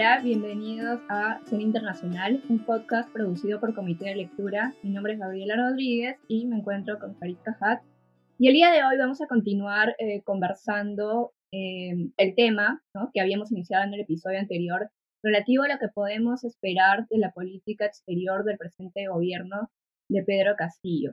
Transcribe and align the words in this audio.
Bienvenidos 0.00 0.98
a 1.10 1.40
Cine 1.44 1.62
Internacional, 1.62 2.42
un 2.48 2.64
podcast 2.64 3.12
producido 3.12 3.60
por 3.60 3.74
Comité 3.74 4.06
de 4.06 4.16
Lectura. 4.16 4.74
Mi 4.82 4.92
nombre 4.92 5.12
es 5.12 5.18
Gabriela 5.18 5.56
Rodríguez 5.56 6.16
y 6.26 6.46
me 6.46 6.56
encuentro 6.56 6.98
con 6.98 7.16
Farid 7.16 7.36
Cajat. 7.44 7.82
Y 8.38 8.48
el 8.48 8.54
día 8.54 8.70
de 8.70 8.82
hoy 8.82 8.96
vamos 8.96 9.20
a 9.20 9.26
continuar 9.26 9.94
eh, 9.98 10.22
conversando 10.22 11.32
eh, 11.52 12.08
el 12.16 12.34
tema 12.34 12.82
que 13.12 13.20
habíamos 13.20 13.52
iniciado 13.52 13.84
en 13.84 13.92
el 13.92 14.00
episodio 14.00 14.38
anterior 14.38 14.88
relativo 15.22 15.64
a 15.64 15.68
lo 15.68 15.78
que 15.78 15.88
podemos 15.88 16.44
esperar 16.44 17.06
de 17.10 17.18
la 17.18 17.32
política 17.32 17.84
exterior 17.84 18.44
del 18.44 18.56
presente 18.56 19.06
gobierno 19.06 19.70
de 20.08 20.22
Pedro 20.22 20.56
Castillo. 20.56 21.12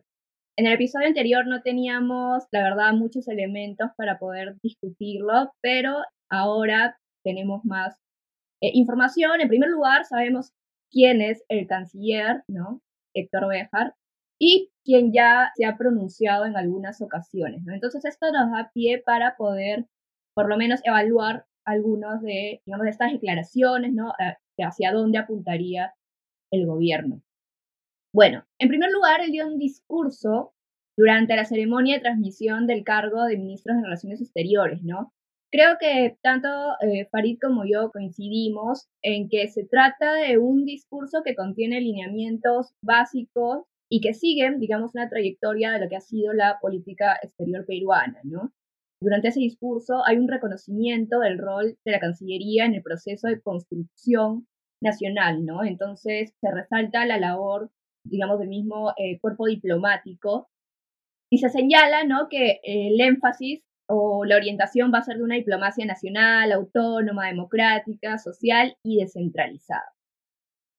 En 0.58 0.66
el 0.66 0.74
episodio 0.74 1.08
anterior 1.08 1.46
no 1.46 1.62
teníamos, 1.62 2.46
la 2.52 2.64
verdad, 2.64 2.94
muchos 2.94 3.28
elementos 3.28 3.90
para 3.98 4.18
poder 4.18 4.56
discutirlo, 4.64 5.52
pero 5.62 5.98
ahora 6.30 6.98
tenemos 7.22 7.66
más 7.66 7.98
eh, 8.62 8.72
información. 8.74 9.42
En 9.42 9.48
primer 9.48 9.70
lugar, 9.70 10.06
sabemos 10.06 10.54
quién 10.92 11.22
es 11.22 11.44
el 11.50 11.68
canciller, 11.68 12.44
¿no? 12.48 12.82
Héctor 13.14 13.48
Béjar, 13.48 13.96
y 14.40 14.72
quien 14.84 15.12
ya 15.12 15.52
se 15.56 15.66
ha 15.66 15.78
pronunciado 15.78 16.46
en 16.46 16.56
algunas 16.56 17.02
ocasiones. 17.02 17.64
Entonces 17.68 18.06
esto 18.06 18.32
nos 18.32 18.52
da 18.52 18.72
pie 18.74 19.02
para 19.04 19.36
poder, 19.36 19.88
por 20.36 20.48
lo 20.50 20.58
menos, 20.58 20.82
evaluar 20.84 21.46
algunos 21.66 22.22
de, 22.22 22.62
estas 22.88 23.12
declaraciones, 23.12 23.94
¿no? 23.94 24.14
hacia 24.60 24.92
dónde 24.92 25.18
apuntaría 25.18 25.94
el 26.52 26.66
gobierno. 26.66 27.22
Bueno, 28.14 28.46
en 28.58 28.70
primer 28.70 28.92
lugar, 28.92 29.22
él 29.22 29.32
dio 29.32 29.48
un 29.48 29.60
discurso 29.60 30.54
durante 30.98 31.36
la 31.36 31.46
ceremonia 31.46 31.96
de 31.96 32.02
transmisión 32.02 32.66
del 32.66 32.84
cargo 32.84 33.26
de 33.26 33.38
ministro 33.38 33.76
de 33.76 33.84
Relaciones 33.84 34.22
Exteriores, 34.22 34.82
¿no? 34.84 35.14
Creo 35.50 35.78
que 35.80 36.18
tanto 36.22 36.50
eh, 36.82 37.08
Farid 37.10 37.40
como 37.42 37.64
yo 37.66 37.90
coincidimos 37.92 38.88
en 39.02 39.30
que 39.30 39.48
se 39.48 39.66
trata 39.66 40.14
de 40.14 40.38
un 40.38 40.66
discurso 40.66 41.24
que 41.24 41.36
contiene 41.36 41.80
lineamientos 41.80 42.74
básicos 42.82 43.64
y 43.90 44.02
que 44.02 44.14
siguen, 44.14 44.60
digamos, 44.60 44.94
una 44.94 45.10
trayectoria 45.10 45.72
de 45.72 45.80
lo 45.80 45.90
que 45.90 45.96
ha 45.96 46.02
sido 46.02 46.34
la 46.34 46.60
política 46.60 47.18
exterior 47.24 47.66
peruana, 47.66 48.20
¿no? 48.24 48.52
Durante 49.02 49.30
ese 49.30 49.40
discurso 49.40 50.04
hay 50.06 50.18
un 50.18 50.28
reconocimiento 50.28 51.20
del 51.20 51.38
rol 51.38 51.78
de 51.86 51.92
la 51.92 52.00
Cancillería 52.00 52.66
en 52.66 52.74
el 52.74 52.84
proceso 52.84 53.28
de 53.28 53.42
construcción 53.42 54.48
nacional, 54.82 55.46
¿no? 55.46 55.64
Entonces 55.64 56.34
se 56.42 56.52
resalta 56.52 57.06
la 57.06 57.20
labor, 57.20 57.72
digamos, 58.04 58.40
del 58.40 58.50
mismo 58.50 58.94
eh, 58.98 59.20
cuerpo 59.22 59.46
diplomático 59.46 60.50
y 61.32 61.38
se 61.38 61.50
señala, 61.50 62.04
¿no? 62.04 62.28
Que 62.30 62.60
el 62.64 63.00
énfasis 63.00 63.62
o 63.88 64.26
la 64.26 64.36
orientación 64.36 64.92
va 64.94 65.00
a 65.00 65.04
ser 65.04 65.18
de 65.18 65.24
una 65.24 65.36
diplomacia 65.36 65.86
nacional, 65.86 66.52
autónoma, 66.52 67.28
democrática, 67.28 68.18
social 68.18 68.76
y 68.84 69.00
descentralizada. 69.00 69.94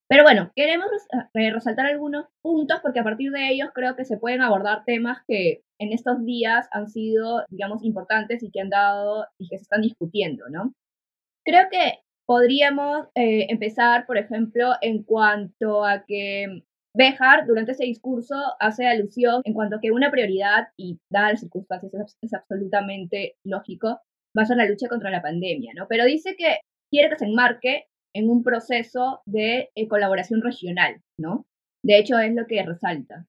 Pero 0.09 0.23
bueno, 0.23 0.51
queremos 0.57 0.87
eh, 1.35 1.51
resaltar 1.53 1.87
algunos 1.87 2.27
puntos 2.41 2.81
porque 2.83 3.01
a 3.01 3.05
partir 3.05 3.31
de 3.31 3.51
ellos 3.51 3.71
creo 3.75 3.95
que 3.95 4.07
se 4.07 4.17
pueden 4.17 4.41
abordar 4.41 4.85
temas 4.87 5.19
que 5.29 5.63
en 5.79 5.93
estos 5.93 6.25
días 6.25 6.67
han 6.73 6.89
sido, 6.89 7.45
digamos, 7.51 7.85
importantes 7.85 8.43
y 8.43 8.51
que 8.51 8.61
han 8.61 8.71
dado 8.71 9.27
y 9.39 9.49
que 9.49 9.59
se 9.59 9.65
están 9.65 9.83
discutiendo, 9.83 10.49
¿no? 10.49 10.73
Creo 11.45 11.69
que 11.71 12.01
podríamos 12.27 13.09
eh, 13.15 13.47
empezar, 13.51 14.07
por 14.07 14.17
ejemplo, 14.17 14.73
en 14.81 15.03
cuanto 15.03 15.85
a 15.85 16.05
que 16.07 16.63
Bejar, 16.99 17.47
durante 17.47 17.71
ese 17.71 17.85
discurso, 17.85 18.35
hace 18.59 18.85
alusión 18.85 19.41
en 19.45 19.55
cuanto 19.55 19.77
a 19.77 19.81
que 19.81 19.93
una 19.93 20.11
prioridad, 20.11 20.67
y 20.77 20.99
dadas 21.13 21.35
las 21.35 21.41
circunstancias 21.43 22.17
es, 22.21 22.35
absolutamente 22.35 23.37
lógico, 23.45 24.01
va 24.37 24.43
a 24.43 24.47
ser 24.47 24.57
la 24.57 24.67
lucha 24.67 24.89
contra 24.89 25.09
la 25.09 25.23
pandemia, 25.23 25.75
¿no? 25.77 25.87
Pero 25.89 26.05
dice 26.07 26.35
que 26.37 26.59
quiere 26.91 27.09
que 27.09 27.19
se 27.19 27.27
enmarque 27.27 27.85
en 28.17 28.29
un 28.29 28.43
proceso 28.43 29.23
de 29.27 29.71
eh, 29.77 29.87
colaboración 29.87 30.43
regional, 30.43 31.01
¿no? 31.21 31.47
De 31.85 31.99
hecho, 31.99 32.19
es 32.19 32.35
lo 32.35 32.47
que 32.47 32.65
resalta, 32.65 33.27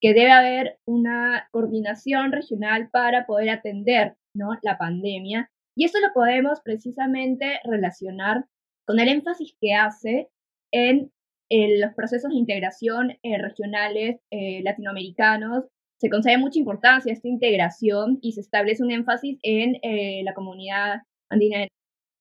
que 0.00 0.14
debe 0.14 0.30
haber 0.30 0.78
una 0.86 1.46
coordinación 1.50 2.32
regional 2.32 2.88
para 2.90 3.26
poder 3.26 3.50
atender, 3.50 4.16
¿no? 4.34 4.56
La 4.62 4.78
pandemia. 4.78 5.50
Y 5.76 5.84
eso 5.84 6.00
lo 6.00 6.14
podemos 6.14 6.62
precisamente 6.62 7.60
relacionar 7.64 8.46
con 8.86 8.98
el 8.98 9.08
énfasis 9.08 9.54
que 9.60 9.74
hace 9.74 10.30
en 10.72 11.12
en 11.50 11.80
los 11.80 11.92
procesos 11.94 12.30
de 12.30 12.36
integración 12.36 13.18
eh, 13.22 13.38
regionales 13.38 14.20
eh, 14.30 14.62
latinoamericanos 14.62 15.64
se 16.00 16.08
concede 16.08 16.38
mucha 16.38 16.58
importancia 16.58 17.12
a 17.12 17.14
esta 17.14 17.28
integración 17.28 18.18
y 18.22 18.32
se 18.32 18.40
establece 18.40 18.82
un 18.82 18.90
énfasis 18.90 19.38
en 19.42 19.76
eh, 19.82 20.22
la 20.24 20.32
comunidad 20.32 21.02
andina 21.28 21.58
de 21.58 21.68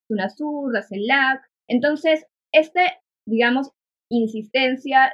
UNASUR, 0.10 0.74
la 0.74 0.82
CELAC. 0.82 1.42
Entonces, 1.68 2.26
esta, 2.52 2.82
digamos, 3.26 3.72
insistencia 4.10 5.14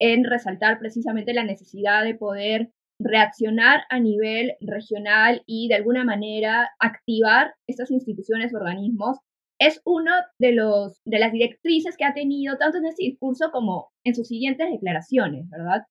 en 0.00 0.24
resaltar 0.24 0.80
precisamente 0.80 1.32
la 1.32 1.44
necesidad 1.44 2.02
de 2.02 2.16
poder 2.16 2.72
reaccionar 2.98 3.82
a 3.88 4.00
nivel 4.00 4.54
regional 4.60 5.42
y 5.46 5.68
de 5.68 5.76
alguna 5.76 6.04
manera 6.04 6.70
activar 6.80 7.54
estas 7.68 7.90
instituciones, 7.90 8.54
organismos 8.54 9.18
es 9.66 9.80
una 9.84 10.26
de, 10.38 10.52
los, 10.52 11.00
de 11.04 11.20
las 11.20 11.32
directrices 11.32 11.96
que 11.96 12.04
ha 12.04 12.14
tenido 12.14 12.58
tanto 12.58 12.78
en 12.78 12.86
ese 12.86 13.04
discurso 13.04 13.50
como 13.52 13.92
en 14.04 14.14
sus 14.14 14.26
siguientes 14.26 14.68
declaraciones, 14.70 15.48
¿verdad? 15.48 15.86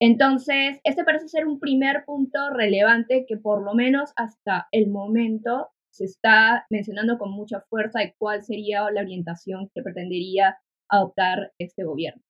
Entonces, 0.00 0.80
este 0.84 1.02
parece 1.02 1.28
ser 1.28 1.46
un 1.46 1.58
primer 1.58 2.04
punto 2.04 2.38
relevante 2.50 3.26
que 3.26 3.36
por 3.36 3.64
lo 3.64 3.74
menos 3.74 4.12
hasta 4.16 4.68
el 4.70 4.90
momento 4.90 5.70
se 5.92 6.04
está 6.04 6.66
mencionando 6.70 7.18
con 7.18 7.32
mucha 7.32 7.60
fuerza 7.68 8.00
de 8.00 8.14
cuál 8.16 8.44
sería 8.44 8.88
la 8.90 9.00
orientación 9.00 9.70
que 9.74 9.82
pretendería 9.82 10.58
adoptar 10.88 11.52
este 11.58 11.84
gobierno. 11.84 12.22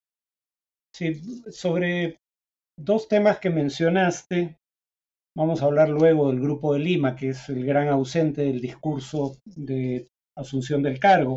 Sí, 0.94 1.14
sobre 1.50 2.20
dos 2.78 3.08
temas 3.08 3.38
que 3.38 3.50
mencionaste, 3.50 4.58
vamos 5.36 5.62
a 5.62 5.66
hablar 5.66 5.88
luego 5.90 6.30
del 6.30 6.40
Grupo 6.40 6.72
de 6.72 6.80
Lima, 6.80 7.16
que 7.16 7.30
es 7.30 7.48
el 7.48 7.66
gran 7.66 7.88
ausente 7.88 8.42
del 8.42 8.60
discurso 8.60 9.36
de 9.44 10.06
asunción 10.36 10.82
del 10.82 10.98
cargo. 10.98 11.36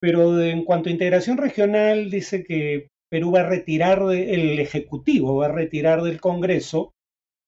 Pero 0.00 0.40
en 0.40 0.64
cuanto 0.64 0.88
a 0.88 0.92
integración 0.92 1.38
regional, 1.38 2.10
dice 2.10 2.44
que 2.44 2.88
Perú 3.10 3.32
va 3.32 3.40
a 3.40 3.48
retirar 3.48 4.04
del 4.04 4.58
Ejecutivo, 4.58 5.36
va 5.36 5.46
a 5.46 5.52
retirar 5.52 6.02
del 6.02 6.20
Congreso 6.20 6.92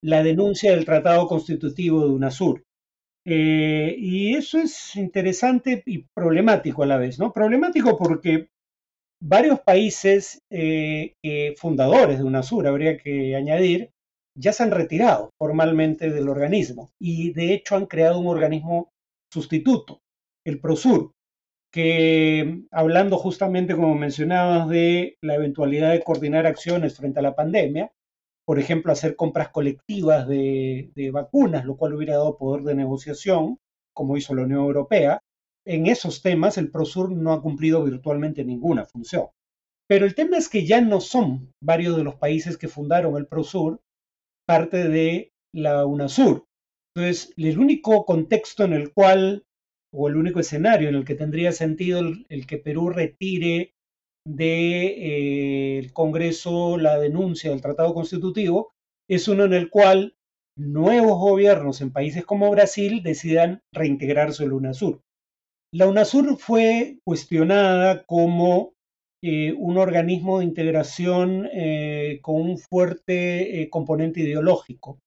la 0.02 0.22
denuncia 0.22 0.70
del 0.70 0.84
Tratado 0.84 1.26
Constitutivo 1.26 2.04
de 2.04 2.12
UNASUR. 2.12 2.62
Eh, 3.26 3.94
y 3.98 4.34
eso 4.34 4.58
es 4.58 4.96
interesante 4.96 5.82
y 5.84 6.06
problemático 6.14 6.82
a 6.82 6.86
la 6.86 6.96
vez, 6.96 7.18
¿no? 7.18 7.32
Problemático 7.32 7.98
porque 7.98 8.48
varios 9.20 9.60
países 9.60 10.40
eh, 10.50 11.14
fundadores 11.56 12.18
de 12.18 12.24
UNASUR, 12.24 12.66
habría 12.66 12.96
que 12.96 13.34
añadir, 13.34 13.90
ya 14.36 14.52
se 14.52 14.62
han 14.62 14.70
retirado 14.70 15.30
formalmente 15.38 16.10
del 16.10 16.28
organismo 16.28 16.90
y 17.00 17.32
de 17.32 17.54
hecho 17.54 17.76
han 17.76 17.86
creado 17.86 18.20
un 18.20 18.28
organismo 18.28 18.88
sustituto, 19.32 20.00
el 20.48 20.60
Prosur, 20.60 21.12
que 21.72 22.62
hablando 22.70 23.18
justamente, 23.18 23.74
como 23.74 23.94
mencionabas, 23.94 24.68
de 24.68 25.16
la 25.22 25.34
eventualidad 25.34 25.92
de 25.92 26.02
coordinar 26.02 26.46
acciones 26.46 26.96
frente 26.96 27.20
a 27.20 27.22
la 27.22 27.34
pandemia, 27.34 27.92
por 28.46 28.58
ejemplo, 28.58 28.92
hacer 28.92 29.14
compras 29.14 29.50
colectivas 29.50 30.26
de, 30.26 31.10
vacunas, 31.12 31.66
lo 31.66 31.76
cual 31.76 31.94
hubiera 31.94 32.14
dado 32.14 32.38
poder 32.38 32.62
de 32.62 32.74
negociación, 32.74 33.58
como 33.94 34.16
hizo 34.16 34.34
la 34.34 34.44
Unión 34.44 34.60
Europea, 34.60 35.20
en 35.66 35.86
esos 35.86 36.22
temas 36.22 36.56
el 36.56 36.70
Prosur 36.70 37.10
no 37.12 37.34
ha 37.34 37.42
cumplido 37.42 37.84
virtualmente 37.84 38.44
ninguna 38.44 38.86
función. 38.86 39.26
Pero 39.86 40.06
el 40.06 40.14
tema 40.14 40.38
es 40.38 40.48
que 40.48 40.64
ya 40.64 40.80
no 40.80 41.00
son 41.00 41.52
varios 41.62 41.94
de 41.96 42.04
los 42.04 42.14
países 42.14 42.56
que 42.56 42.68
fundaron 42.68 43.16
el 43.18 43.26
Prosur 43.26 43.80
parte 44.46 44.88
de 44.88 45.30
la 45.54 45.84
UNASUR. 45.84 46.46
Entonces, 46.96 47.34
el 47.36 47.58
único 47.58 48.06
contexto 48.06 48.64
en 48.64 48.72
el 48.72 48.94
cual 48.94 49.44
o 49.90 50.08
el 50.08 50.16
único 50.16 50.40
escenario 50.40 50.88
en 50.88 50.94
el 50.94 51.04
que 51.04 51.14
tendría 51.14 51.52
sentido 51.52 52.00
el, 52.00 52.46
que 52.46 52.58
Perú 52.58 52.90
retire 52.90 53.74
del 54.24 54.36
de, 54.36 55.78
eh, 55.78 55.90
Congreso 55.92 56.76
la 56.76 56.98
denuncia 56.98 57.50
del 57.50 57.62
Tratado 57.62 57.94
Constitutivo 57.94 58.72
es 59.08 59.28
uno 59.28 59.44
en 59.44 59.54
el 59.54 59.70
cual 59.70 60.16
nuevos 60.56 61.18
gobiernos 61.18 61.80
en 61.80 61.92
países 61.92 62.24
como 62.24 62.50
Brasil 62.50 63.02
decidan 63.02 63.62
reintegrarse 63.72 64.44
a 64.44 64.48
la 64.48 64.54
UNASUR. 64.54 65.00
La 65.72 65.86
UNASUR 65.86 66.36
fue 66.36 66.98
cuestionada 67.04 68.04
como 68.04 68.74
eh, 69.22 69.54
un 69.56 69.78
organismo 69.78 70.38
de 70.38 70.44
integración 70.44 71.48
eh, 71.52 72.18
con 72.22 72.36
un 72.42 72.58
fuerte 72.58 73.68
componente 73.70 74.20
ideológico. 74.20 74.98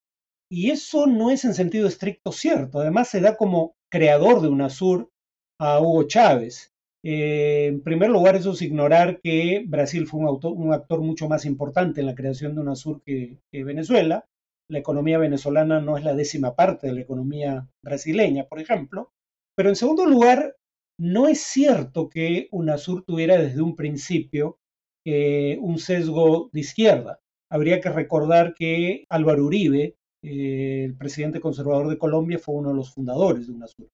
Y 0.49 0.71
eso 0.71 1.07
no 1.07 1.31
es 1.31 1.45
en 1.45 1.53
sentido 1.53 1.87
estricto 1.87 2.31
cierto. 2.31 2.79
Además, 2.79 3.09
se 3.09 3.21
da 3.21 3.37
como 3.37 3.75
creador 3.91 4.41
de 4.41 4.47
UNASUR 4.47 5.11
a 5.59 5.79
Hugo 5.79 6.03
Chávez. 6.03 6.73
Eh, 7.03 7.67
en 7.67 7.83
primer 7.83 8.09
lugar, 8.09 8.35
eso 8.35 8.53
es 8.53 8.61
ignorar 8.61 9.19
que 9.21 9.63
Brasil 9.67 10.07
fue 10.07 10.21
un, 10.21 10.73
actor 10.73 11.01
mucho 11.01 11.27
más 11.27 11.45
importante 11.45 11.99
en 11.99 12.07
la 12.07 12.15
creación 12.15 12.55
de 12.55 12.61
UNASUR 12.61 13.01
que, 13.03 13.37
que 13.51 13.63
Venezuela. 13.63 14.25
La 14.69 14.79
economía 14.79 15.17
venezolana 15.17 15.81
no 15.81 15.97
es 15.97 16.03
la 16.03 16.15
décima 16.15 16.55
parte 16.55 16.87
de 16.87 16.93
la 16.93 17.01
economía 17.01 17.67
brasileña, 17.83 18.45
por 18.45 18.59
ejemplo. 18.59 19.11
Pero 19.55 19.69
en 19.69 19.75
segundo 19.75 20.05
lugar, 20.05 20.55
no 20.97 21.27
es 21.27 21.41
cierto 21.41 22.07
que 22.07 22.47
UNASUR 22.51 23.03
tuviera 23.03 23.37
desde 23.37 23.61
un 23.61 23.75
principio 23.75 24.59
eh, 25.05 25.57
un 25.59 25.79
sesgo 25.79 26.49
de 26.53 26.61
izquierda. 26.61 27.19
Habría 27.49 27.81
que 27.81 27.89
recordar 27.89 28.53
que 28.53 29.05
Álvaro 29.09 29.45
Uribe, 29.45 29.97
eh, 30.23 30.85
el 30.85 30.95
presidente 30.95 31.39
conservador 31.39 31.89
de 31.89 31.97
Colombia, 31.97 32.39
fue 32.39 32.55
uno 32.55 32.69
de 32.69 32.75
los 32.75 32.93
fundadores 32.93 33.47
de 33.47 33.53
UNASUR 33.53 33.87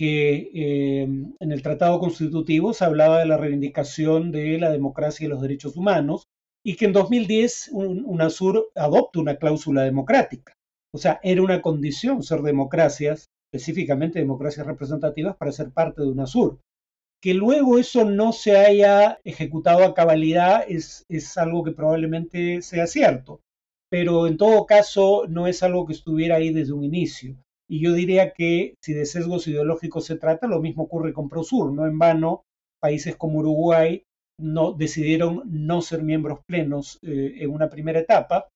que 0.00 0.50
eh, 0.54 1.02
en 1.02 1.52
el 1.52 1.60
Tratado 1.60 2.00
Constitutivo 2.00 2.72
se 2.72 2.86
hablaba 2.86 3.18
de 3.18 3.26
la 3.26 3.36
reivindicación 3.36 4.32
de 4.32 4.58
la 4.58 4.70
democracia 4.70 5.26
y 5.26 5.28
los 5.28 5.42
derechos 5.42 5.76
humanos, 5.76 6.26
y 6.64 6.76
que 6.76 6.86
en 6.86 6.94
2010 6.94 7.68
UNASUR 7.74 8.70
adopta 8.76 9.20
una 9.20 9.36
cláusula 9.36 9.82
democrática. 9.82 10.54
O 10.94 10.96
sea, 10.96 11.20
era 11.22 11.42
una 11.42 11.60
condición 11.60 12.22
ser 12.22 12.40
democracias, 12.40 13.26
específicamente 13.52 14.18
democracias 14.18 14.66
representativas, 14.66 15.36
para 15.36 15.52
ser 15.52 15.70
parte 15.70 16.00
de 16.00 16.08
UNASUR. 16.08 16.58
Que 17.20 17.34
luego 17.34 17.78
eso 17.78 18.06
no 18.06 18.32
se 18.32 18.56
haya 18.56 19.18
ejecutado 19.22 19.84
a 19.84 19.92
cabalidad 19.92 20.64
es, 20.66 21.04
es 21.10 21.36
algo 21.36 21.62
que 21.62 21.72
probablemente 21.72 22.62
sea 22.62 22.86
cierto, 22.86 23.40
pero 23.90 24.28
en 24.28 24.36
todo 24.36 24.64
caso 24.66 25.26
no 25.28 25.46
es 25.46 25.62
algo 25.62 25.84
que 25.84 25.92
estuviera 25.92 26.36
ahí 26.36 26.52
desde 26.52 26.72
un 26.72 26.84
inicio. 26.84 27.36
Y 27.68 27.80
yo 27.80 27.92
diría 27.92 28.32
que 28.32 28.74
si 28.80 28.94
de 28.94 29.04
sesgos 29.04 29.46
ideológicos 29.46 30.06
se 30.06 30.16
trata, 30.16 30.46
lo 30.46 30.60
mismo 30.60 30.84
ocurre 30.84 31.12
con 31.12 31.28
Prosur. 31.28 31.72
No 31.72 31.86
en 31.86 31.98
vano, 31.98 32.44
países 32.80 33.16
como 33.16 33.40
Uruguay 33.40 34.04
no, 34.38 34.72
decidieron 34.72 35.42
no 35.46 35.82
ser 35.82 36.02
miembros 36.02 36.40
plenos 36.46 36.98
eh, 37.02 37.34
en 37.40 37.50
una 37.50 37.68
primera 37.68 38.00
etapa. 38.00 38.48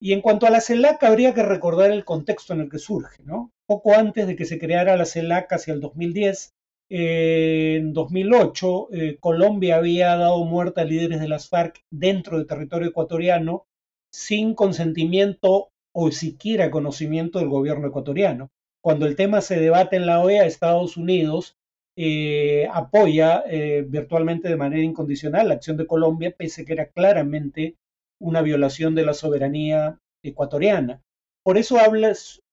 Y 0.00 0.14
en 0.14 0.22
cuanto 0.22 0.46
a 0.46 0.50
la 0.50 0.62
CELAC, 0.62 1.02
habría 1.04 1.34
que 1.34 1.42
recordar 1.42 1.90
el 1.90 2.04
contexto 2.06 2.54
en 2.54 2.60
el 2.60 2.70
que 2.70 2.78
surge. 2.78 3.22
¿no? 3.22 3.50
Poco 3.66 3.94
antes 3.94 4.26
de 4.26 4.34
que 4.34 4.46
se 4.46 4.58
creara 4.58 4.96
la 4.96 5.04
CELAC, 5.04 5.52
hacia 5.52 5.74
el 5.74 5.80
2010, 5.80 6.54
eh, 6.90 7.76
en 7.78 7.92
2008, 7.92 8.88
eh, 8.92 9.16
Colombia 9.20 9.76
había 9.76 10.16
dado 10.16 10.44
muerte 10.44 10.80
a 10.80 10.84
líderes 10.84 11.20
de 11.20 11.28
las 11.28 11.48
FARC 11.48 11.82
dentro 11.90 12.38
del 12.38 12.46
territorio 12.46 12.88
ecuatoriano 12.88 13.66
sin 14.12 14.54
consentimiento 14.54 15.70
o 15.92 16.10
siquiera 16.10 16.70
conocimiento 16.70 17.38
del 17.38 17.48
gobierno 17.48 17.88
ecuatoriano. 17.88 18.50
Cuando 18.82 19.06
el 19.06 19.16
tema 19.16 19.40
se 19.40 19.60
debate 19.60 19.96
en 19.96 20.06
la 20.06 20.20
OEA, 20.20 20.46
Estados 20.46 20.96
Unidos 20.96 21.56
eh, 21.96 22.68
apoya 22.72 23.44
eh, 23.46 23.84
virtualmente 23.86 24.48
de 24.48 24.56
manera 24.56 24.82
incondicional 24.82 25.48
la 25.48 25.54
acción 25.54 25.76
de 25.76 25.86
Colombia, 25.86 26.34
pese 26.36 26.62
a 26.62 26.64
que 26.64 26.72
era 26.72 26.86
claramente 26.86 27.76
una 28.20 28.42
violación 28.42 28.94
de 28.94 29.04
la 29.04 29.14
soberanía 29.14 29.98
ecuatoriana. 30.22 31.02
Por 31.42 31.58
eso 31.58 31.76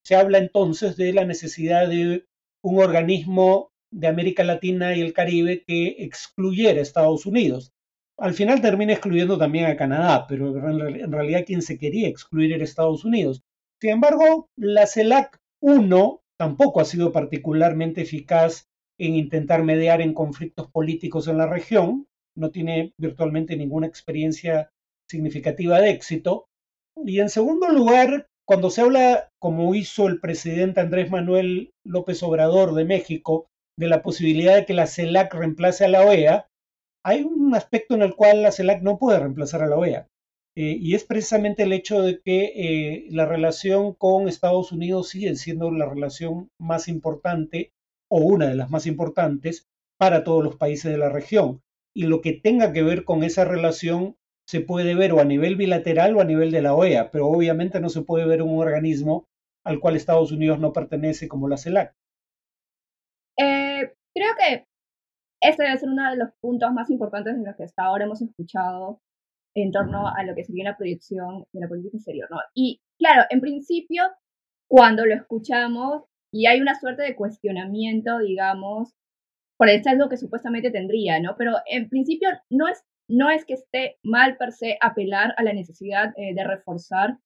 se 0.04 0.16
habla 0.16 0.38
entonces 0.38 0.98
de 0.98 1.14
la 1.14 1.26
necesidad 1.26 1.88
de 1.88 2.26
un 2.64 2.80
organismo 2.80 3.70
de 3.92 4.08
América 4.08 4.44
Latina 4.44 4.96
y 4.96 5.02
el 5.02 5.14
Caribe 5.14 5.64
que 5.66 5.96
excluyera 6.00 6.80
a 6.80 6.84
Estados 6.84 7.26
Unidos 7.26 7.72
al 8.20 8.34
final 8.34 8.62
termina 8.62 8.94
excluyendo 8.94 9.38
también 9.38 9.66
a 9.66 9.78
Canadá, 9.78 10.26
pero 10.28 10.56
en 10.56 11.12
realidad 11.12 11.46
quien 11.46 11.62
se 11.62 11.78
quería 11.78 12.08
excluir 12.08 12.54
era 12.54 12.64
Estados 12.64 13.06
Unidos. 13.06 13.42
Sin 13.80 13.92
embargo, 13.92 14.50
la 14.58 14.88
CELAC 14.88 15.38
1 15.62 16.22
tampoco 16.40 16.82
ha 16.82 16.86
sido 16.86 17.12
particularmente 17.12 18.02
eficaz 18.02 18.68
en 19.00 19.16
intentar 19.16 19.64
mediar 19.64 20.02
en 20.02 20.14
conflictos 20.14 20.70
políticos 20.72 21.28
en 21.28 21.38
la 21.38 21.48
región, 21.48 22.08
no 22.36 22.50
tiene 22.52 22.94
virtualmente 23.00 23.56
ninguna 23.56 23.88
experiencia 23.88 24.72
significativa 25.10 25.80
de 25.80 25.92
éxito. 25.92 26.48
Y 27.06 27.20
en 27.20 27.30
segundo 27.30 27.70
lugar, 27.70 28.28
cuando 28.48 28.70
se 28.70 28.82
habla, 28.82 29.30
como 29.40 29.76
hizo 29.76 30.08
el 30.08 30.20
presidente 30.20 30.80
Andrés 30.80 31.12
Manuel 31.12 31.72
López 31.86 32.24
Obrador 32.24 32.74
de 32.74 32.86
México, 32.86 33.48
de 33.78 33.88
la 33.88 34.02
posibilidad 34.02 34.56
de 34.56 34.66
que 34.66 34.74
la 34.74 34.88
CELAC 34.88 35.34
reemplace 35.34 35.86
a 35.86 35.90
la 35.90 36.02
OEA, 36.02 36.48
hay 37.06 37.24
un 37.24 37.37
aspecto 37.56 37.96
en 37.96 38.02
el 38.02 38.16
cual 38.16 38.42
la 38.44 38.52
CELAC 38.52 38.82
no 38.82 38.98
puede 38.98 39.20
reemplazar 39.20 39.62
a 39.62 39.68
la 39.68 39.78
OEA. 39.78 40.08
Eh, 40.56 40.76
y 40.80 40.96
es 40.96 41.04
precisamente 41.04 41.64
el 41.64 41.74
hecho 41.74 42.02
de 42.02 42.20
que 42.20 42.46
eh, 42.56 43.06
la 43.12 43.26
relación 43.26 43.94
con 43.94 44.28
Estados 44.28 44.72
Unidos 44.72 45.10
sigue 45.10 45.36
siendo 45.36 45.70
la 45.70 45.86
relación 45.86 46.50
más 46.58 46.88
importante 46.88 47.74
o 48.10 48.20
una 48.20 48.48
de 48.48 48.56
las 48.56 48.72
más 48.72 48.88
importantes 48.88 49.68
para 50.00 50.24
todos 50.24 50.44
los 50.44 50.56
países 50.56 50.92
de 50.92 50.98
la 50.98 51.10
región. 51.10 51.62
Y 51.96 52.04
lo 52.04 52.22
que 52.22 52.34
tenga 52.34 52.74
que 52.74 52.82
ver 52.82 53.04
con 53.04 53.24
esa 53.24 53.46
relación 53.46 54.16
se 54.48 54.62
puede 54.62 54.96
ver 54.96 55.14
o 55.14 55.20
a 55.20 55.26
nivel 55.26 55.58
bilateral 55.58 56.16
o 56.16 56.22
a 56.22 56.26
nivel 56.26 56.52
de 56.52 56.62
la 56.62 56.74
OEA, 56.74 57.12
pero 57.12 57.28
obviamente 57.28 57.80
no 57.80 57.90
se 57.90 58.02
puede 58.02 58.26
ver 58.26 58.42
un 58.42 58.58
organismo 58.58 59.26
al 59.64 59.80
cual 59.80 59.96
Estados 59.96 60.32
Unidos 60.32 60.60
no 60.60 60.74
pertenece 60.74 61.28
como 61.28 61.50
la 61.50 61.58
CELAC. 61.58 61.94
Eh, 63.38 63.94
creo 64.16 64.34
que 64.40 64.66
este 65.42 65.64
debe 65.64 65.78
ser 65.78 65.90
uno 65.90 66.10
de 66.10 66.18
los 66.18 66.30
puntos 66.42 66.72
más 66.74 66.90
importantes 66.90 67.38
de 67.38 67.46
los 67.46 67.56
que 67.56 67.64
hasta 67.64 67.84
ahora 67.84 68.06
hemos 68.06 68.22
escuchado 68.22 69.00
en 69.56 69.72
torno 69.72 70.08
a 70.08 70.24
lo 70.24 70.36
que 70.36 70.44
sería 70.44 70.66
la 70.66 70.78
proyección 70.78 71.46
de 71.52 71.62
la 71.62 71.68
política 71.68 71.98
exterior. 71.98 72.30
Y 72.54 72.82
claro, 73.00 73.24
en 73.30 73.42
principio, 73.42 74.04
cuando 74.70 75.06
lo 75.06 75.16
escuchamos 75.16 76.04
y 76.32 76.46
hay 76.46 76.62
una 76.62 76.76
suerte 76.76 77.04
de 77.04 77.16
cuestionamiento, 77.16 78.20
digamos, 78.20 78.94
por 79.58 79.70
el 79.70 79.84
sesgo 79.84 80.10
que 80.10 80.18
supuestamente 80.18 80.70
tendría, 80.70 81.20
¿no? 81.20 81.36
Pero 81.38 81.54
en 81.66 81.90
principio 81.90 82.30
no 82.50 82.68
es, 82.68 82.84
no 83.10 83.30
es 83.32 83.46
que 83.46 83.56
esté 83.56 83.98
mal 84.04 84.38
per 84.38 84.52
se 84.52 84.78
apelar 84.82 85.34
a 85.38 85.44
la 85.44 85.54
necesidad 85.54 86.14
eh, 86.18 86.36
de 86.36 86.44
reforzar 86.44 87.18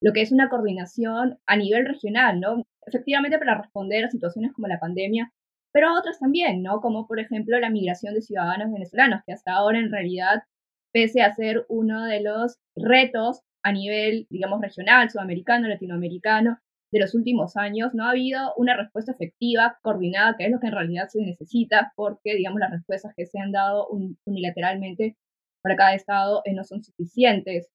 lo 0.00 0.12
que 0.12 0.22
es 0.22 0.32
una 0.32 0.48
coordinación 0.48 1.38
a 1.46 1.56
nivel 1.56 1.86
regional, 1.86 2.40
¿no? 2.40 2.62
Efectivamente, 2.86 3.38
para 3.38 3.60
responder 3.60 4.04
a 4.04 4.10
situaciones 4.10 4.52
como 4.52 4.68
la 4.68 4.78
pandemia, 4.78 5.32
pero 5.74 5.92
otras 5.92 6.20
también, 6.20 6.62
¿no? 6.62 6.80
Como 6.80 7.08
por 7.08 7.18
ejemplo 7.18 7.58
la 7.58 7.68
migración 7.68 8.14
de 8.14 8.22
ciudadanos 8.22 8.72
venezolanos, 8.72 9.22
que 9.26 9.32
hasta 9.32 9.54
ahora 9.54 9.80
en 9.80 9.90
realidad, 9.90 10.44
pese 10.92 11.22
a 11.22 11.34
ser 11.34 11.66
uno 11.68 12.04
de 12.04 12.22
los 12.22 12.58
retos 12.76 13.40
a 13.64 13.72
nivel, 13.72 14.28
digamos, 14.30 14.60
regional, 14.60 15.10
sudamericano, 15.10 15.66
latinoamericano, 15.66 16.58
de 16.92 17.00
los 17.00 17.12
últimos 17.16 17.56
años, 17.56 17.92
no 17.92 18.04
ha 18.04 18.10
habido 18.10 18.54
una 18.56 18.76
respuesta 18.76 19.10
efectiva, 19.10 19.78
coordinada, 19.82 20.36
que 20.36 20.44
es 20.44 20.52
lo 20.52 20.60
que 20.60 20.68
en 20.68 20.74
realidad 20.74 21.08
se 21.08 21.20
necesita, 21.22 21.92
porque, 21.96 22.36
digamos, 22.36 22.60
las 22.60 22.70
respuestas 22.70 23.12
que 23.16 23.26
se 23.26 23.40
han 23.40 23.50
dado 23.50 23.88
unilateralmente 24.26 25.16
para 25.60 25.74
cada 25.74 25.94
estado 25.94 26.42
eh, 26.44 26.54
no 26.54 26.62
son 26.62 26.84
suficientes. 26.84 27.68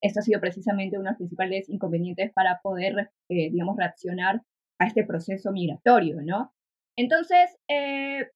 Esto 0.00 0.20
ha 0.20 0.22
sido 0.22 0.40
precisamente 0.40 0.98
uno 0.98 1.06
de 1.06 1.10
los 1.10 1.18
principales 1.18 1.68
inconvenientes 1.68 2.32
para 2.32 2.60
poder, 2.62 3.10
eh, 3.28 3.50
digamos, 3.50 3.76
reaccionar 3.76 4.42
a 4.78 4.86
este 4.86 5.04
proceso 5.04 5.50
migratorio, 5.50 6.22
¿no? 6.22 6.52
Entonces, 6.96 7.56
eh, 7.68 8.28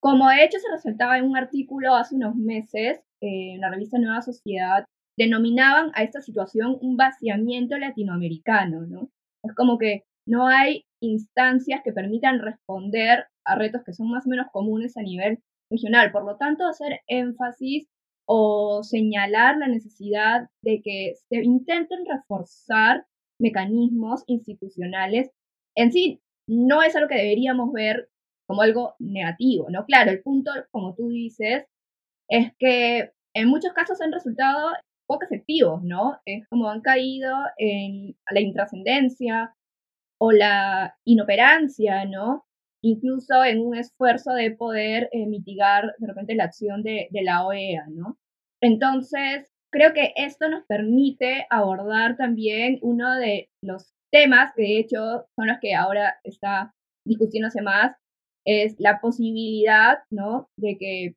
como 0.00 0.28
de 0.28 0.44
hecho 0.44 0.58
se 0.58 0.70
resaltaba 0.70 1.18
en 1.18 1.24
un 1.24 1.36
artículo 1.36 1.94
hace 1.94 2.14
unos 2.14 2.36
meses 2.36 2.98
eh, 3.20 3.54
en 3.54 3.60
la 3.60 3.70
revista 3.70 3.98
Nueva 3.98 4.22
Sociedad, 4.22 4.84
denominaban 5.16 5.90
a 5.94 6.02
esta 6.02 6.20
situación 6.20 6.76
un 6.80 6.96
vaciamiento 6.96 7.78
latinoamericano, 7.78 8.86
¿no? 8.86 9.08
Es 9.42 9.54
como 9.54 9.78
que 9.78 10.02
no 10.26 10.46
hay 10.46 10.84
instancias 11.00 11.82
que 11.84 11.92
permitan 11.92 12.40
responder 12.40 13.26
a 13.46 13.56
retos 13.56 13.82
que 13.84 13.92
son 13.92 14.10
más 14.10 14.26
o 14.26 14.30
menos 14.30 14.46
comunes 14.52 14.96
a 14.96 15.02
nivel 15.02 15.38
regional. 15.70 16.12
Por 16.12 16.24
lo 16.24 16.36
tanto, 16.36 16.66
hacer 16.66 17.00
énfasis 17.06 17.86
o 18.26 18.82
señalar 18.82 19.58
la 19.58 19.68
necesidad 19.68 20.48
de 20.62 20.80
que 20.82 21.14
se 21.28 21.42
intenten 21.42 22.06
reforzar 22.06 23.06
mecanismos 23.38 24.24
institucionales 24.26 25.30
en 25.76 25.92
sí 25.92 26.20
no 26.48 26.82
es 26.82 26.94
algo 26.96 27.08
que 27.08 27.16
deberíamos 27.16 27.72
ver 27.72 28.08
como 28.46 28.62
algo 28.62 28.94
negativo, 28.98 29.70
¿no? 29.70 29.84
Claro, 29.86 30.10
el 30.10 30.22
punto, 30.22 30.50
como 30.70 30.94
tú 30.94 31.08
dices, 31.08 31.64
es 32.28 32.52
que 32.58 33.12
en 33.34 33.48
muchos 33.48 33.72
casos 33.72 34.00
han 34.00 34.12
resultado 34.12 34.72
poco 35.06 35.24
efectivos, 35.24 35.82
¿no? 35.82 36.20
Es 36.24 36.46
como 36.48 36.68
han 36.70 36.80
caído 36.80 37.34
en 37.58 38.16
la 38.30 38.40
intrascendencia 38.40 39.54
o 40.20 40.32
la 40.32 40.96
inoperancia, 41.04 42.04
¿no? 42.04 42.44
Incluso 42.82 43.44
en 43.44 43.60
un 43.60 43.76
esfuerzo 43.76 44.32
de 44.32 44.50
poder 44.52 45.08
eh, 45.12 45.26
mitigar 45.26 45.94
de 45.98 46.06
repente 46.06 46.34
la 46.34 46.44
acción 46.44 46.82
de, 46.82 47.08
de 47.10 47.22
la 47.22 47.46
OEA, 47.46 47.86
¿no? 47.88 48.18
Entonces, 48.62 49.50
creo 49.72 49.92
que 49.92 50.12
esto 50.16 50.48
nos 50.48 50.64
permite 50.66 51.46
abordar 51.50 52.16
también 52.16 52.78
uno 52.82 53.14
de 53.16 53.50
los 53.62 53.93
temas, 54.14 54.52
que 54.54 54.62
de 54.62 54.78
hecho 54.78 55.26
son 55.34 55.48
los 55.48 55.58
que 55.60 55.74
ahora 55.74 56.14
está 56.22 56.72
discutiéndose 57.04 57.62
más, 57.62 57.96
es 58.46 58.76
la 58.78 59.00
posibilidad, 59.00 59.98
¿no? 60.10 60.48
De 60.56 60.76
que 60.78 61.16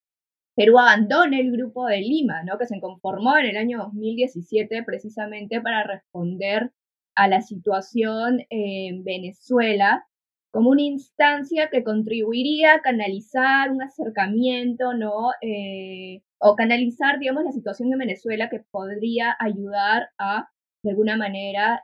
Perú 0.56 0.80
abandone 0.80 1.40
el 1.40 1.52
grupo 1.52 1.86
de 1.86 2.00
Lima, 2.00 2.44
¿no? 2.44 2.58
Que 2.58 2.66
se 2.66 2.82
conformó 2.82 3.38
en 3.38 3.46
el 3.46 3.58
año 3.58 3.78
2017 3.78 4.84
precisamente 4.84 5.62
para 5.62 5.84
responder 5.84 6.72
a 7.16 7.28
la 7.28 7.42
situación 7.42 8.42
en 8.50 9.04
Venezuela 9.04 10.08
como 10.52 10.72
una 10.72 10.82
instancia 10.82 11.70
que 11.70 11.84
contribuiría 11.84 12.74
a 12.74 12.82
canalizar 12.82 13.70
un 13.70 13.84
acercamiento, 13.84 14.94
¿no? 14.94 15.30
Eh, 15.42 16.22
o 16.40 16.56
canalizar, 16.56 17.20
digamos, 17.20 17.44
la 17.44 17.52
situación 17.52 17.92
de 17.92 17.98
Venezuela 17.98 18.50
que 18.50 18.64
podría 18.72 19.36
ayudar 19.40 20.10
a, 20.18 20.50
de 20.84 20.92
alguna 20.92 21.18
manera, 21.18 21.84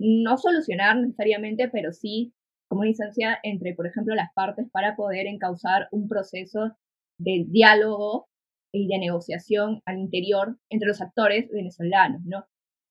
no 0.00 0.38
solucionar 0.38 0.96
necesariamente, 0.96 1.68
pero 1.68 1.92
sí 1.92 2.32
como 2.68 2.80
una 2.80 2.90
instancia 2.90 3.38
entre, 3.42 3.74
por 3.74 3.86
ejemplo, 3.86 4.14
las 4.14 4.32
partes 4.32 4.68
para 4.70 4.96
poder 4.96 5.26
encauzar 5.26 5.88
un 5.90 6.08
proceso 6.08 6.76
de 7.18 7.44
diálogo 7.48 8.28
y 8.72 8.86
de 8.86 8.98
negociación 8.98 9.82
al 9.84 9.98
interior 9.98 10.56
entre 10.70 10.88
los 10.88 11.00
actores 11.00 11.50
venezolanos, 11.50 12.22
¿no? 12.24 12.46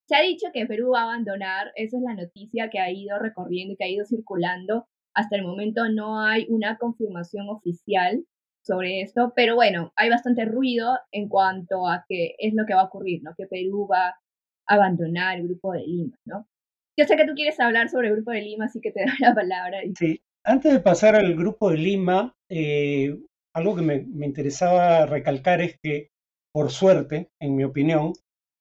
Se 0.08 0.16
ha 0.16 0.22
dicho 0.22 0.48
que 0.54 0.66
Perú 0.66 0.92
va 0.94 1.02
a 1.02 1.04
abandonar, 1.04 1.72
esa 1.76 1.98
es 1.98 2.04
la 2.04 2.16
noticia 2.16 2.70
que 2.70 2.80
ha 2.80 2.92
ido 2.92 3.18
recorriendo 3.20 3.74
y 3.74 3.78
que 3.78 3.86
ha 3.86 3.90
ido 3.90 4.06
circulando. 4.06 4.88
Hasta 5.14 5.36
el 5.36 5.44
momento 5.44 5.88
no 5.90 6.20
hay 6.20 6.46
una 6.50 6.78
confirmación 6.78 7.50
oficial 7.50 8.26
sobre 8.62 9.02
esto, 9.02 9.34
pero 9.36 9.56
bueno, 9.56 9.94
hay 9.96 10.10
bastante 10.10 10.46
ruido 10.46 10.98
en 11.12 11.30
cuanto 11.30 11.88
a 11.88 12.06
qué 12.08 12.36
es 12.40 12.54
lo 12.54 12.66
que 12.66 12.74
va 12.74 12.82
a 12.82 12.86
ocurrir, 12.86 13.24
¿no? 13.24 13.34
Que 13.38 13.48
Perú 13.48 13.88
va 13.90 14.10
a 14.10 14.16
abandonar 14.68 15.38
el 15.38 15.48
Grupo 15.48 15.72
de 15.72 15.82
Lima, 15.88 16.18
¿no? 16.26 16.48
Yo 17.00 17.06
sé 17.06 17.16
que 17.16 17.26
tú 17.26 17.34
quieres 17.34 17.58
hablar 17.62 17.88
sobre 17.88 18.10
el 18.10 18.16
Grupo 18.16 18.32
de 18.32 18.42
Lima, 18.42 18.66
así 18.66 18.82
que 18.82 18.92
te 18.92 19.00
doy 19.06 19.16
la 19.20 19.34
palabra. 19.34 19.80
Sí, 19.98 20.22
antes 20.44 20.74
de 20.74 20.82
pasar 20.82 21.16
al 21.16 21.34
Grupo 21.34 21.70
de 21.72 21.78
Lima, 21.78 22.36
eh, 22.50 23.18
algo 23.54 23.74
que 23.78 23.82
me, 23.82 24.06
me 24.06 24.26
interesaba 24.26 25.06
recalcar 25.06 25.62
es 25.62 25.80
que, 25.82 26.12
por 26.52 26.72
suerte, 26.72 27.30
en 27.40 27.56
mi 27.56 27.64
opinión, 27.64 28.12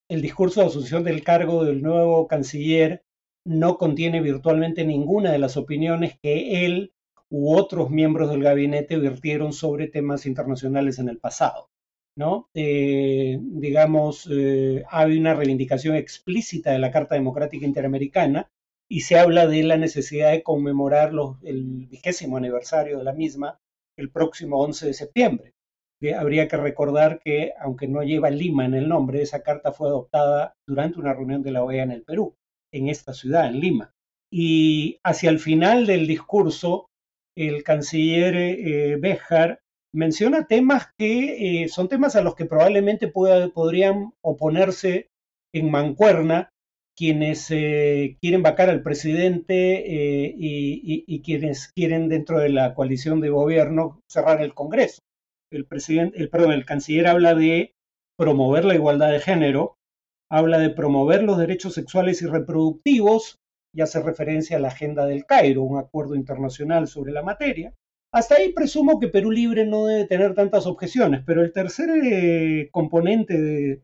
el 0.08 0.22
discurso 0.22 0.60
de 0.60 0.68
asunción 0.68 1.02
del 1.02 1.24
cargo 1.24 1.64
del 1.64 1.82
nuevo 1.82 2.28
canciller 2.28 3.02
no 3.44 3.76
contiene 3.76 4.20
virtualmente 4.20 4.84
ninguna 4.84 5.32
de 5.32 5.40
las 5.40 5.56
opiniones 5.56 6.16
que 6.22 6.64
él 6.64 6.92
u 7.30 7.56
otros 7.56 7.90
miembros 7.90 8.30
del 8.30 8.44
gabinete 8.44 8.98
virtieron 8.98 9.52
sobre 9.52 9.88
temas 9.88 10.26
internacionales 10.26 11.00
en 11.00 11.08
el 11.08 11.18
pasado. 11.18 11.70
¿No? 12.18 12.48
Eh, 12.54 13.38
digamos, 13.40 14.28
eh, 14.30 14.84
hay 14.90 15.18
una 15.18 15.34
reivindicación 15.34 15.96
explícita 15.96 16.72
de 16.72 16.78
la 16.78 16.90
Carta 16.90 17.14
Democrática 17.14 17.64
Interamericana 17.64 18.50
y 18.90 19.00
se 19.00 19.18
habla 19.18 19.46
de 19.46 19.62
la 19.62 19.76
necesidad 19.76 20.32
de 20.32 20.42
conmemorar 20.42 21.12
el 21.42 21.86
vigésimo 21.86 22.36
aniversario 22.36 22.98
de 22.98 23.04
la 23.04 23.12
misma 23.12 23.60
el 23.96 24.10
próximo 24.10 24.60
11 24.60 24.86
de 24.86 24.94
septiembre 24.94 25.54
habría 26.16 26.48
que 26.48 26.56
recordar 26.56 27.20
que, 27.20 27.52
aunque 27.60 27.88
no 27.88 28.02
lleva 28.02 28.30
Lima 28.30 28.64
en 28.64 28.74
el 28.74 28.88
nombre, 28.88 29.22
esa 29.22 29.42
carta 29.42 29.72
fue 29.72 29.88
adoptada 29.88 30.54
durante 30.66 31.00
una 31.00 31.12
reunión 31.12 31.42
de 31.42 31.50
la 31.50 31.64
OEA 31.64 31.82
en 31.82 31.90
el 31.90 32.04
Perú, 32.04 32.36
en 32.72 32.88
esta 32.88 33.12
ciudad, 33.12 33.48
en 33.48 33.60
Lima. 33.60 33.92
Y 34.30 35.00
hacia 35.02 35.30
el 35.30 35.40
final 35.40 35.86
del 35.86 36.06
discurso, 36.06 36.90
el 37.36 37.62
canciller 37.64 38.36
eh, 38.36 38.96
Béjar 39.00 39.60
menciona 39.94 40.46
temas 40.46 40.88
que 40.98 41.62
eh, 41.62 41.68
son 41.68 41.88
temas 41.88 42.16
a 42.16 42.22
los 42.22 42.34
que 42.34 42.46
probablemente 42.46 43.08
podrían 43.08 44.12
oponerse 44.22 45.08
en 45.54 45.70
mancuerna 45.70 46.50
quienes 46.96 47.50
eh, 47.50 48.16
quieren 48.20 48.42
vacar 48.42 48.70
al 48.70 48.82
presidente 48.82 49.84
y, 49.86 51.04
y, 51.06 51.22
quienes 51.22 51.68
quieren 51.68 52.08
dentro 52.08 52.40
de 52.40 52.48
la 52.48 52.74
coalición 52.74 53.20
de 53.20 53.30
gobierno 53.30 54.00
cerrar 54.08 54.42
el 54.42 54.52
Congreso 54.52 54.98
el 55.50 55.66
el, 56.14 56.30
perdón, 56.30 56.52
el 56.52 56.64
canciller 56.64 57.06
habla 57.06 57.34
de 57.34 57.74
promover 58.18 58.64
la 58.64 58.74
igualdad 58.74 59.10
de 59.10 59.20
género, 59.20 59.76
habla 60.30 60.58
de 60.58 60.70
promover 60.70 61.22
los 61.22 61.38
derechos 61.38 61.74
sexuales 61.74 62.22
y 62.22 62.26
reproductivos, 62.26 63.38
y 63.74 63.82
hace 63.82 64.02
referencia 64.02 64.56
a 64.56 64.60
la 64.60 64.68
Agenda 64.68 65.06
del 65.06 65.24
Cairo, 65.24 65.62
un 65.62 65.78
acuerdo 65.78 66.14
internacional 66.14 66.88
sobre 66.88 67.12
la 67.12 67.22
materia. 67.22 67.74
Hasta 68.10 68.36
ahí 68.36 68.52
presumo 68.52 68.98
que 68.98 69.08
Perú 69.08 69.30
Libre 69.30 69.66
no 69.66 69.84
debe 69.84 70.06
tener 70.06 70.34
tantas 70.34 70.66
objeciones, 70.66 71.22
pero 71.26 71.42
el 71.42 71.52
tercer 71.52 71.90
eh, 71.90 72.70
componente 72.72 73.38
de, 73.38 73.82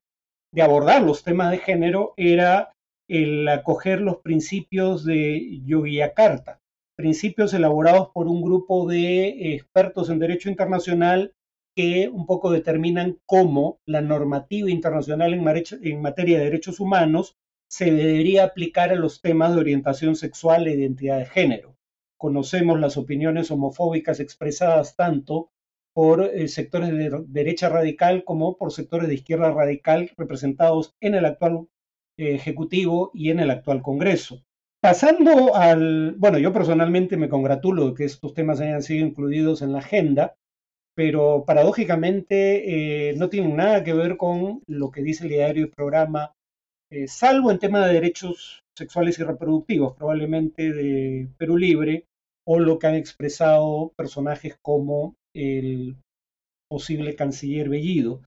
abordar 0.62 1.02
los 1.02 1.22
temas 1.22 1.50
de 1.50 1.58
género 1.58 2.14
era 2.16 2.72
el 3.06 3.46
acoger 3.48 4.00
los 4.00 4.18
principios 4.18 5.04
de 5.04 5.60
Yogyakarta, 5.66 6.60
principios 6.96 7.52
elaborados 7.52 8.08
por 8.14 8.28
un 8.28 8.40
grupo 8.40 8.88
de 8.88 9.54
expertos 9.54 10.08
en 10.08 10.20
derecho 10.20 10.48
internacional 10.48 11.34
que 11.76 12.08
un 12.08 12.24
poco 12.24 12.50
determinan 12.50 13.18
cómo 13.26 13.78
la 13.84 14.00
normativa 14.00 14.70
internacional 14.70 15.34
en, 15.34 15.44
materia 16.00 16.38
de 16.38 16.44
derechos 16.44 16.80
humanos 16.80 17.36
se 17.68 17.90
debería 17.90 18.44
aplicar 18.44 18.90
a 18.90 18.96
los 18.96 19.20
temas 19.20 19.52
de 19.54 19.60
orientación 19.60 20.16
sexual 20.16 20.66
e 20.66 20.74
identidad 20.74 21.18
de 21.18 21.26
género. 21.26 21.73
Conocemos 22.24 22.80
las 22.80 22.96
opiniones 22.96 23.50
homofóbicas 23.50 24.18
expresadas 24.18 24.96
tanto 24.96 25.50
por 25.92 26.22
eh, 26.22 26.48
sectores 26.48 26.88
de 26.88 27.22
derecha 27.26 27.68
radical 27.68 28.24
como 28.24 28.56
por 28.56 28.72
sectores 28.72 29.08
de 29.08 29.16
izquierda 29.16 29.50
radical 29.50 30.10
representados 30.16 30.94
en 31.02 31.16
el 31.16 31.26
actual 31.26 31.68
eh, 32.16 32.34
Ejecutivo 32.34 33.10
y 33.12 33.28
en 33.28 33.40
el 33.40 33.50
actual 33.50 33.82
Congreso. 33.82 34.42
Pasando 34.80 35.54
al, 35.54 36.14
bueno, 36.16 36.38
yo 36.38 36.50
personalmente 36.50 37.18
me 37.18 37.28
congratulo 37.28 37.90
de 37.90 37.94
que 37.94 38.04
estos 38.04 38.32
temas 38.32 38.58
hayan 38.58 38.82
sido 38.82 39.06
incluidos 39.06 39.60
en 39.60 39.72
la 39.72 39.80
agenda, 39.80 40.34
pero 40.94 41.44
paradójicamente 41.46 43.10
eh, 43.10 43.16
no 43.18 43.28
tienen 43.28 43.54
nada 43.54 43.84
que 43.84 43.92
ver 43.92 44.16
con 44.16 44.62
lo 44.66 44.90
que 44.90 45.02
dice 45.02 45.24
el 45.24 45.28
diario 45.28 45.66
y 45.66 45.68
programa, 45.68 46.32
salvo 47.06 47.50
en 47.50 47.58
tema 47.58 47.86
de 47.86 47.92
derechos 47.92 48.62
sexuales 48.74 49.18
y 49.18 49.24
reproductivos, 49.24 49.94
probablemente 49.94 50.72
de 50.72 51.28
Perú 51.36 51.58
Libre, 51.58 52.06
o 52.46 52.58
lo 52.58 52.78
que 52.78 52.86
han 52.86 52.94
expresado 52.94 53.92
personajes 53.96 54.56
como 54.62 55.14
el 55.34 55.96
posible 56.70 57.14
canciller 57.16 57.68
Bellido. 57.68 58.22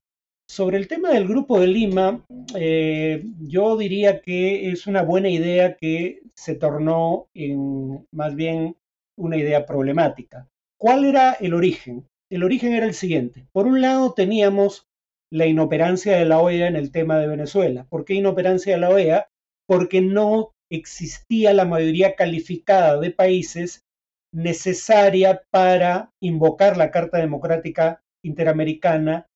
Sobre 0.50 0.78
el 0.78 0.88
tema 0.88 1.10
del 1.10 1.28
Grupo 1.28 1.60
de 1.60 1.66
Lima, 1.66 2.24
eh, 2.54 3.24
yo 3.40 3.76
diría 3.76 4.22
que 4.22 4.70
es 4.70 4.86
una 4.86 5.02
buena 5.02 5.28
idea 5.28 5.76
que 5.76 6.22
se 6.34 6.54
tornó 6.54 7.26
en 7.34 8.06
más 8.12 8.34
bien 8.34 8.76
una 9.18 9.36
idea 9.36 9.66
problemática. 9.66 10.48
¿Cuál 10.80 11.04
era 11.04 11.32
el 11.34 11.52
origen? 11.54 12.06
el 12.30 12.44
origen 12.44 12.74
era 12.74 12.86
el 12.86 12.94
siguiente. 12.94 13.46
Por 13.52 13.66
un 13.66 13.80
lado 13.80 14.12
teníamos 14.12 14.86
la 15.30 15.46
inoperancia 15.46 16.16
de 16.16 16.24
la 16.24 16.40
OEA 16.40 16.68
en 16.68 16.76
el 16.76 16.90
tema 16.90 17.18
de 17.18 17.26
Venezuela. 17.26 17.86
¿Por 17.88 18.04
qué 18.04 18.14
inoperancia 18.14 18.74
de 18.74 18.80
la 18.80 18.90
OEA? 18.90 19.28
Porque 19.66 20.00
no 20.00 20.52
existía 20.70 21.54
la 21.54 21.64
mayoría 21.64 22.14
calificada 22.14 22.98
de 23.00 23.10
países 23.10 23.84
necesaria 24.32 25.42
para 25.50 26.12
invocar 26.20 26.76
la 26.76 26.90
Carta 26.90 27.18
Democrática 27.18 28.02
Interamericana 28.22 29.26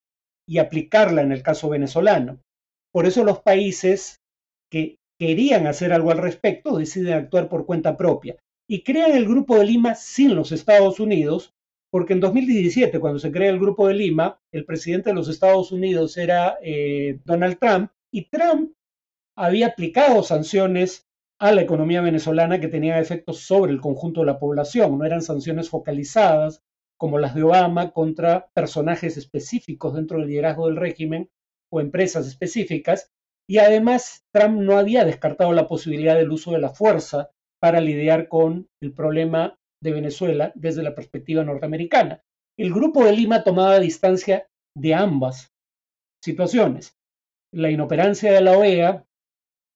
y 0.46 0.58
aplicarla 0.58 1.22
en 1.22 1.32
el 1.32 1.42
caso 1.42 1.68
venezolano. 1.68 2.40
Por 2.92 3.06
eso 3.06 3.24
los 3.24 3.40
países 3.40 4.20
que 4.70 4.96
querían 5.18 5.66
hacer 5.66 5.92
algo 5.92 6.10
al 6.10 6.18
respecto 6.18 6.76
deciden 6.76 7.14
actuar 7.14 7.48
por 7.48 7.64
cuenta 7.64 7.96
propia 7.96 8.36
y 8.68 8.82
crean 8.82 9.12
el 9.12 9.26
Grupo 9.26 9.58
de 9.58 9.66
Lima 9.66 9.94
sin 9.94 10.34
los 10.34 10.52
Estados 10.52 11.00
Unidos 11.00 11.54
porque 11.92 12.14
en 12.14 12.20
2017, 12.20 12.98
cuando 13.00 13.18
se 13.18 13.30
crea 13.30 13.50
el 13.50 13.60
Grupo 13.60 13.86
de 13.86 13.94
Lima, 13.94 14.40
el 14.50 14.64
presidente 14.64 15.10
de 15.10 15.14
los 15.14 15.28
Estados 15.28 15.72
Unidos 15.72 16.16
era 16.16 16.56
eh, 16.62 17.20
Donald 17.26 17.58
Trump 17.58 17.90
y 18.10 18.30
Trump 18.30 18.72
había 19.36 19.68
aplicado 19.68 20.22
sanciones 20.22 21.06
a 21.42 21.50
la 21.50 21.62
economía 21.62 22.00
venezolana 22.00 22.60
que 22.60 22.68
tenían 22.68 23.00
efectos 23.00 23.40
sobre 23.40 23.72
el 23.72 23.80
conjunto 23.80 24.20
de 24.20 24.26
la 24.26 24.38
población, 24.38 24.96
no 24.96 25.04
eran 25.04 25.22
sanciones 25.22 25.68
focalizadas 25.68 26.62
como 26.96 27.18
las 27.18 27.34
de 27.34 27.42
Obama 27.42 27.90
contra 27.90 28.46
personajes 28.54 29.16
específicos 29.16 29.92
dentro 29.94 30.18
del 30.18 30.28
liderazgo 30.28 30.68
del 30.68 30.76
régimen 30.76 31.30
o 31.72 31.80
empresas 31.80 32.28
específicas, 32.28 33.10
y 33.50 33.58
además 33.58 34.24
Trump 34.32 34.60
no 34.60 34.78
había 34.78 35.04
descartado 35.04 35.52
la 35.52 35.66
posibilidad 35.66 36.14
del 36.14 36.30
uso 36.30 36.52
de 36.52 36.60
la 36.60 36.68
fuerza 36.68 37.32
para 37.60 37.80
lidiar 37.80 38.28
con 38.28 38.68
el 38.80 38.92
problema 38.92 39.58
de 39.82 39.90
Venezuela 39.90 40.52
desde 40.54 40.84
la 40.84 40.94
perspectiva 40.94 41.42
norteamericana. 41.42 42.22
El 42.56 42.72
Grupo 42.72 43.04
de 43.04 43.16
Lima 43.16 43.42
tomaba 43.42 43.80
distancia 43.80 44.46
de 44.78 44.94
ambas 44.94 45.52
situaciones, 46.22 46.96
la 47.52 47.68
inoperancia 47.68 48.32
de 48.32 48.42
la 48.42 48.56
OEA 48.56 49.04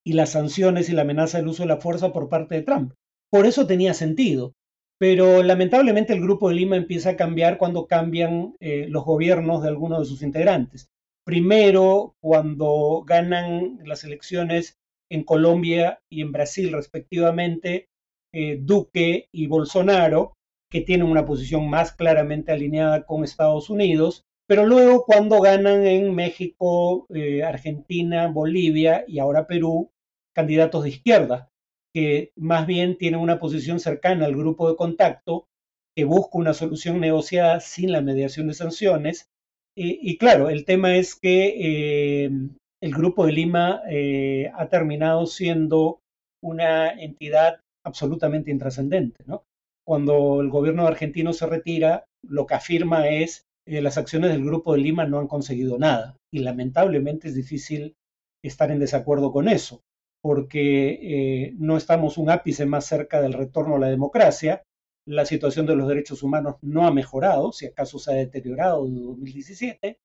y 0.06 0.12
las 0.12 0.30
sanciones 0.30 0.88
y 0.88 0.92
la 0.92 1.02
amenaza 1.02 1.38
del 1.38 1.48
uso 1.48 1.64
de 1.64 1.68
la 1.68 1.78
fuerza 1.78 2.12
por 2.12 2.28
parte 2.28 2.54
de 2.54 2.62
Trump. 2.62 2.92
Por 3.28 3.44
eso 3.44 3.66
tenía 3.66 3.92
sentido. 3.92 4.52
Pero 4.98 5.42
lamentablemente 5.42 6.12
el 6.12 6.22
Grupo 6.22 6.48
de 6.48 6.54
Lima 6.54 6.76
empieza 6.76 7.10
a 7.10 7.16
cambiar 7.16 7.58
cuando 7.58 7.86
cambian 7.86 8.54
eh, 8.60 8.86
los 8.88 9.04
gobiernos 9.04 9.62
de 9.62 9.68
algunos 9.68 9.98
de 9.98 10.04
sus 10.06 10.22
integrantes. 10.22 10.86
Primero, 11.24 12.14
cuando 12.22 13.02
ganan 13.04 13.80
las 13.84 14.04
elecciones 14.04 14.76
en 15.10 15.24
Colombia 15.24 15.98
y 16.08 16.22
en 16.22 16.30
Brasil 16.30 16.72
respectivamente, 16.72 17.88
eh, 18.32 18.58
Duque 18.62 19.28
y 19.32 19.48
Bolsonaro, 19.48 20.34
que 20.70 20.82
tienen 20.82 21.08
una 21.08 21.26
posición 21.26 21.68
más 21.68 21.92
claramente 21.92 22.52
alineada 22.52 23.04
con 23.04 23.24
Estados 23.24 23.70
Unidos, 23.70 24.22
pero 24.48 24.64
luego 24.66 25.04
cuando 25.04 25.40
ganan 25.40 25.84
en 25.84 26.14
México, 26.14 27.06
eh, 27.12 27.42
Argentina, 27.42 28.28
Bolivia 28.28 29.04
y 29.08 29.18
ahora 29.18 29.48
Perú, 29.48 29.90
candidatos 30.36 30.84
de 30.84 30.90
izquierda, 30.90 31.50
que 31.94 32.30
más 32.36 32.66
bien 32.66 32.98
tienen 32.98 33.20
una 33.20 33.40
posición 33.40 33.80
cercana 33.80 34.26
al 34.26 34.36
grupo 34.36 34.68
de 34.68 34.76
contacto, 34.76 35.46
que 35.96 36.04
busca 36.04 36.36
una 36.38 36.52
solución 36.52 37.00
negociada 37.00 37.60
sin 37.60 37.90
la 37.90 38.02
mediación 38.02 38.48
de 38.48 38.54
sanciones. 38.54 39.30
y 39.78 40.16
claro, 40.18 40.48
el 40.48 40.64
tema 40.64 40.96
es 40.96 41.14
que 41.14 42.24
eh, 42.24 42.30
el 42.82 42.92
grupo 42.94 43.26
de 43.26 43.32
Lima 43.32 43.82
ha 44.54 44.68
terminado 44.68 45.26
siendo 45.26 46.00
una 46.42 46.90
entidad 46.90 47.60
absolutamente 47.84 48.50
intrascendente, 48.50 49.24
cuando 49.86 50.40
el 50.40 50.50
gobierno 50.50 50.86
argentino 50.86 51.32
se 51.32 51.46
retira, 51.46 52.04
lo 52.22 52.46
que 52.46 52.54
afirma 52.54 53.08
es 53.08 53.46
que 53.64 53.80
las 53.80 53.98
acciones 53.98 54.30
del 54.30 54.44
Grupo 54.44 54.72
de 54.72 54.80
Lima 54.80 55.06
no 55.06 55.18
han 55.18 55.28
conseguido 55.28 55.78
nada. 55.78 56.16
Y 56.32 56.40
lamentablemente 56.40 57.28
es 57.28 57.34
difícil 57.34 57.94
estar 58.44 58.70
en 58.70 58.80
desacuerdo 58.80 59.32
con 59.32 59.48
eso, 59.48 59.82
porque 60.26 60.98
eh, 61.02 61.54
no 61.56 61.76
estamos 61.76 62.18
un 62.18 62.30
ápice 62.30 62.66
más 62.66 62.84
cerca 62.84 63.22
del 63.22 63.32
retorno 63.32 63.76
a 63.76 63.78
la 63.78 63.86
democracia. 63.86 64.64
La 65.06 65.24
situación 65.24 65.66
de 65.66 65.76
los 65.76 65.86
derechos 65.86 66.24
humanos 66.24 66.56
no 66.62 66.84
ha 66.84 66.90
mejorado, 66.90 67.52
si 67.52 67.66
acaso 67.66 68.00
se 68.00 68.10
ha 68.10 68.14
deteriorado 68.14 68.88
desde 68.88 69.02
2017. 69.02 69.98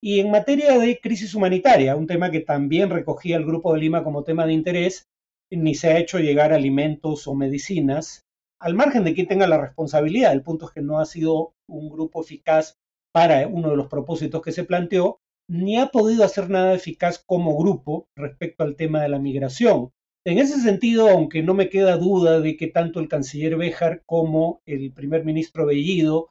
Y 0.00 0.20
en 0.20 0.30
materia 0.30 0.78
de 0.78 1.00
crisis 1.00 1.34
humanitaria, 1.34 1.96
un 1.96 2.06
tema 2.06 2.30
que 2.30 2.38
también 2.38 2.90
recogía 2.90 3.36
el 3.36 3.44
Grupo 3.44 3.74
de 3.74 3.80
Lima 3.80 4.04
como 4.04 4.22
tema 4.22 4.46
de 4.46 4.52
interés, 4.52 5.08
ni 5.50 5.74
se 5.74 5.88
ha 5.88 5.98
hecho 5.98 6.20
llegar 6.20 6.52
alimentos 6.52 7.26
o 7.26 7.34
medicinas, 7.34 8.24
al 8.60 8.74
margen 8.74 9.02
de 9.02 9.14
quien 9.14 9.26
tenga 9.26 9.48
la 9.48 9.60
responsabilidad. 9.60 10.32
El 10.32 10.42
punto 10.42 10.66
es 10.66 10.70
que 10.70 10.80
no 10.80 11.00
ha 11.00 11.06
sido 11.06 11.54
un 11.66 11.90
grupo 11.90 12.22
eficaz 12.22 12.76
para 13.12 13.48
uno 13.48 13.70
de 13.70 13.76
los 13.76 13.88
propósitos 13.88 14.42
que 14.42 14.52
se 14.52 14.62
planteó, 14.62 15.18
ni 15.48 15.78
ha 15.78 15.86
podido 15.88 16.24
hacer 16.24 16.50
nada 16.50 16.74
eficaz 16.74 17.22
como 17.24 17.56
grupo 17.56 18.08
respecto 18.16 18.64
al 18.64 18.76
tema 18.76 19.02
de 19.02 19.08
la 19.08 19.18
migración. 19.18 19.92
En 20.24 20.38
ese 20.38 20.60
sentido, 20.60 21.08
aunque 21.08 21.42
no 21.42 21.54
me 21.54 21.68
queda 21.68 21.96
duda 21.96 22.40
de 22.40 22.56
que 22.56 22.66
tanto 22.66 22.98
el 22.98 23.08
canciller 23.08 23.56
Béjar 23.56 24.02
como 24.06 24.60
el 24.66 24.92
primer 24.92 25.24
ministro 25.24 25.66
Bellido 25.66 26.30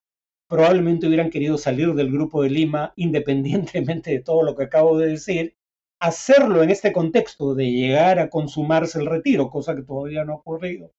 probablemente 0.50 1.08
hubieran 1.08 1.30
querido 1.30 1.58
salir 1.58 1.94
del 1.94 2.12
grupo 2.12 2.44
de 2.44 2.50
Lima 2.50 2.94
independientemente 2.98 4.12
de 4.12 4.22
todo 4.22 4.44
lo 4.44 4.56
que 4.56 4.66
acabo 4.66 4.98
de 4.98 5.12
decir, 5.12 5.56
hacerlo 6.00 6.62
en 6.62 6.70
este 6.70 6.92
contexto 6.92 7.56
de 7.56 7.72
llegar 7.72 8.20
a 8.20 8.30
consumarse 8.30 9.00
el 9.00 9.06
retiro, 9.08 9.50
cosa 9.50 9.76
que 9.76 9.84
todavía 9.84 10.26
no 10.26 10.34
ha 10.34 10.38
ocurrido 10.38 10.92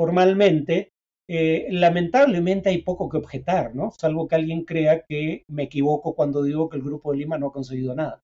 formalmente, 0.00 0.94
eh, 1.32 1.68
lamentablemente 1.70 2.70
hay 2.70 2.82
poco 2.82 3.08
que 3.08 3.18
objetar, 3.18 3.72
¿no? 3.72 3.92
Salvo 3.92 4.26
que 4.26 4.34
alguien 4.34 4.64
crea 4.64 5.04
que 5.08 5.44
me 5.46 5.62
equivoco 5.62 6.16
cuando 6.16 6.42
digo 6.42 6.68
que 6.68 6.76
el 6.76 6.82
Grupo 6.82 7.12
de 7.12 7.18
Lima 7.18 7.38
no 7.38 7.46
ha 7.46 7.52
conseguido 7.52 7.94
nada. 7.94 8.20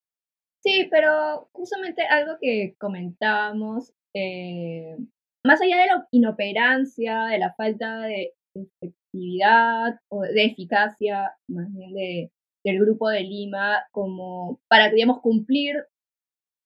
Sí, 0.60 0.88
pero 0.90 1.48
justamente 1.52 2.02
algo 2.02 2.32
que 2.40 2.74
comentábamos, 2.80 3.92
eh, 4.12 4.96
más 5.44 5.62
allá 5.62 5.76
de 5.76 5.86
la 5.86 6.08
inoperancia, 6.10 7.26
de 7.26 7.38
la 7.38 7.54
falta 7.54 8.00
de 8.00 8.34
efectividad 8.56 10.00
o 10.08 10.22
de 10.22 10.44
eficacia, 10.44 11.32
más 11.46 11.72
bien 11.72 11.94
de, 11.94 12.32
del 12.64 12.80
Grupo 12.80 13.08
de 13.08 13.20
Lima, 13.20 13.84
como 13.92 14.58
para, 14.66 14.90
digamos, 14.90 15.20
cumplir 15.20 15.76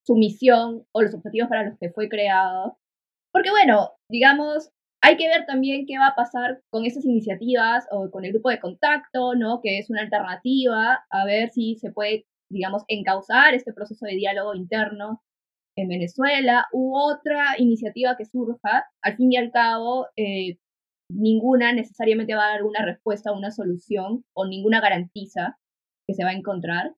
su 0.06 0.16
misión 0.16 0.86
o 0.92 1.02
los 1.02 1.12
objetivos 1.12 1.50
para 1.50 1.64
los 1.64 1.78
que 1.78 1.90
fue 1.90 2.08
creado. 2.08 2.78
Porque 3.30 3.50
bueno, 3.50 3.90
digamos, 4.08 4.72
hay 5.02 5.16
que 5.16 5.28
ver 5.28 5.46
también 5.46 5.86
qué 5.86 5.98
va 5.98 6.08
a 6.08 6.14
pasar 6.14 6.62
con 6.70 6.84
esas 6.84 7.04
iniciativas 7.04 7.86
o 7.90 8.10
con 8.10 8.24
el 8.24 8.32
grupo 8.32 8.50
de 8.50 8.60
contacto, 8.60 9.34
¿no? 9.34 9.60
Que 9.62 9.78
es 9.78 9.88
una 9.90 10.02
alternativa, 10.02 11.04
a 11.10 11.24
ver 11.24 11.50
si 11.50 11.76
se 11.76 11.90
puede, 11.90 12.26
digamos, 12.50 12.84
encauzar 12.88 13.54
este 13.54 13.72
proceso 13.72 14.04
de 14.06 14.16
diálogo 14.16 14.54
interno 14.54 15.22
en 15.76 15.88
Venezuela 15.88 16.66
u 16.72 16.96
otra 16.96 17.54
iniciativa 17.58 18.16
que 18.16 18.26
surja. 18.26 18.86
Al 19.02 19.16
fin 19.16 19.32
y 19.32 19.36
al 19.38 19.50
cabo, 19.52 20.08
eh, 20.16 20.58
ninguna 21.10 21.72
necesariamente 21.72 22.34
va 22.34 22.46
a 22.46 22.50
dar 22.52 22.64
una 22.64 22.84
respuesta 22.84 23.32
una 23.32 23.50
solución 23.50 24.24
o 24.34 24.46
ninguna 24.46 24.80
garantiza 24.80 25.58
que 26.06 26.14
se 26.14 26.24
va 26.24 26.30
a 26.30 26.34
encontrar. 26.34 26.94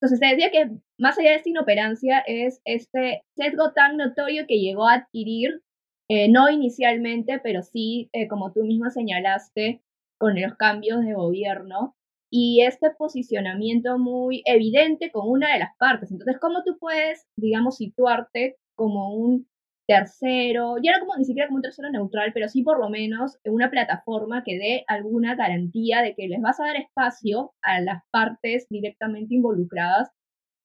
Entonces, 0.00 0.18
se 0.20 0.26
decía 0.26 0.50
que 0.50 0.70
más 0.98 1.18
allá 1.18 1.30
de 1.30 1.36
esta 1.36 1.50
inoperancia 1.50 2.20
es 2.26 2.60
este 2.64 3.22
sesgo 3.36 3.72
tan 3.72 3.96
notorio 3.96 4.46
que 4.46 4.60
llegó 4.60 4.88
a 4.88 4.94
adquirir 4.94 5.62
eh, 6.10 6.28
no 6.28 6.50
inicialmente, 6.50 7.38
pero 7.40 7.62
sí, 7.62 8.10
eh, 8.12 8.26
como 8.26 8.52
tú 8.52 8.64
misma 8.64 8.90
señalaste, 8.90 9.80
con 10.18 10.40
los 10.40 10.56
cambios 10.56 11.02
de 11.02 11.14
gobierno 11.14 11.94
y 12.30 12.62
este 12.62 12.90
posicionamiento 12.90 13.96
muy 13.96 14.42
evidente 14.44 15.12
con 15.12 15.28
una 15.28 15.52
de 15.52 15.60
las 15.60 15.76
partes. 15.78 16.10
Entonces, 16.10 16.38
¿cómo 16.40 16.64
tú 16.64 16.78
puedes, 16.80 17.26
digamos, 17.36 17.76
situarte 17.76 18.56
como 18.74 19.14
un 19.14 19.46
tercero, 19.86 20.76
ya 20.82 20.98
no 20.98 21.06
como 21.06 21.16
ni 21.16 21.24
siquiera 21.24 21.46
como 21.46 21.58
un 21.58 21.62
tercero 21.62 21.90
neutral, 21.90 22.32
pero 22.34 22.48
sí 22.48 22.62
por 22.64 22.80
lo 22.80 22.90
menos 22.90 23.38
una 23.44 23.70
plataforma 23.70 24.42
que 24.44 24.58
dé 24.58 24.84
alguna 24.88 25.36
garantía 25.36 26.02
de 26.02 26.14
que 26.16 26.28
les 26.28 26.40
vas 26.40 26.58
a 26.58 26.64
dar 26.66 26.76
espacio 26.76 27.52
a 27.62 27.80
las 27.80 28.02
partes 28.10 28.66
directamente 28.68 29.34
involucradas 29.34 30.10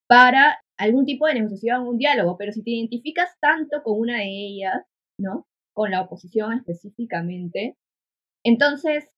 para 0.08 0.58
algún 0.76 1.04
tipo 1.06 1.26
de 1.26 1.34
negociación, 1.34 1.86
un 1.86 1.98
diálogo, 1.98 2.36
pero 2.36 2.52
si 2.52 2.64
te 2.64 2.70
identificas 2.72 3.30
tanto 3.40 3.82
con 3.84 4.00
una 4.00 4.18
de 4.18 4.28
ellas, 4.28 4.84
¿no? 5.18 5.46
Con 5.74 5.90
la 5.90 6.02
oposición 6.02 6.52
específicamente. 6.54 7.76
Entonces, 8.44 9.10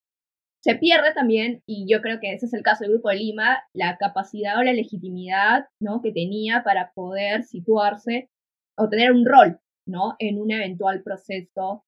se 0.61 0.75
pierde 0.75 1.15
también, 1.15 1.63
y 1.67 1.87
yo 1.89 2.03
creo 2.03 2.19
que 2.21 2.33
ese 2.33 2.47
es 2.47 2.55
el 2.55 2.63
caso 2.63 2.85
del 2.85 2.95
Grupo 2.95 3.11
de 3.11 3.17
Lima, 3.17 3.63
la 3.73 3.97
capacidad 3.97 4.59
o 4.59 4.63
la 4.63 4.73
legitimidad, 4.73 5.67
¿no? 5.81 6.03
Que 6.03 6.13
tenía 6.13 6.63
para 6.65 6.93
poder 6.95 7.45
situarse 7.45 8.29
o 8.77 8.89
tener 8.89 9.13
un 9.13 9.25
rol, 9.25 9.61
¿no? 9.87 10.17
En 10.19 10.41
un 10.41 10.51
eventual 10.51 11.03
proceso 11.03 11.85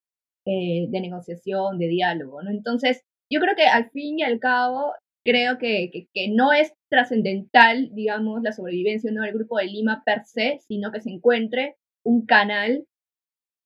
eh, 0.46 0.86
de 0.88 1.00
negociación, 1.00 1.78
de 1.78 1.88
diálogo, 1.88 2.42
¿no? 2.42 2.50
Entonces, 2.50 3.02
yo 3.30 3.40
creo 3.40 3.56
que 3.56 3.66
al 3.66 3.90
fin 3.90 4.18
y 4.20 4.22
al 4.22 4.38
cabo, 4.38 4.92
creo 5.24 5.58
que, 5.58 6.08
que, 6.12 6.28
no 6.28 6.52
es 6.52 6.72
trascendental, 6.90 7.90
digamos, 7.92 8.42
la 8.42 8.52
sobrevivencia 8.52 9.10
¿no? 9.12 9.22
del 9.22 9.34
Grupo 9.34 9.58
de 9.58 9.66
Lima 9.66 10.02
per 10.04 10.24
se, 10.24 10.58
sino 10.66 10.90
que 10.92 11.00
se 11.00 11.10
encuentre 11.10 11.76
un 12.04 12.26
canal 12.26 12.86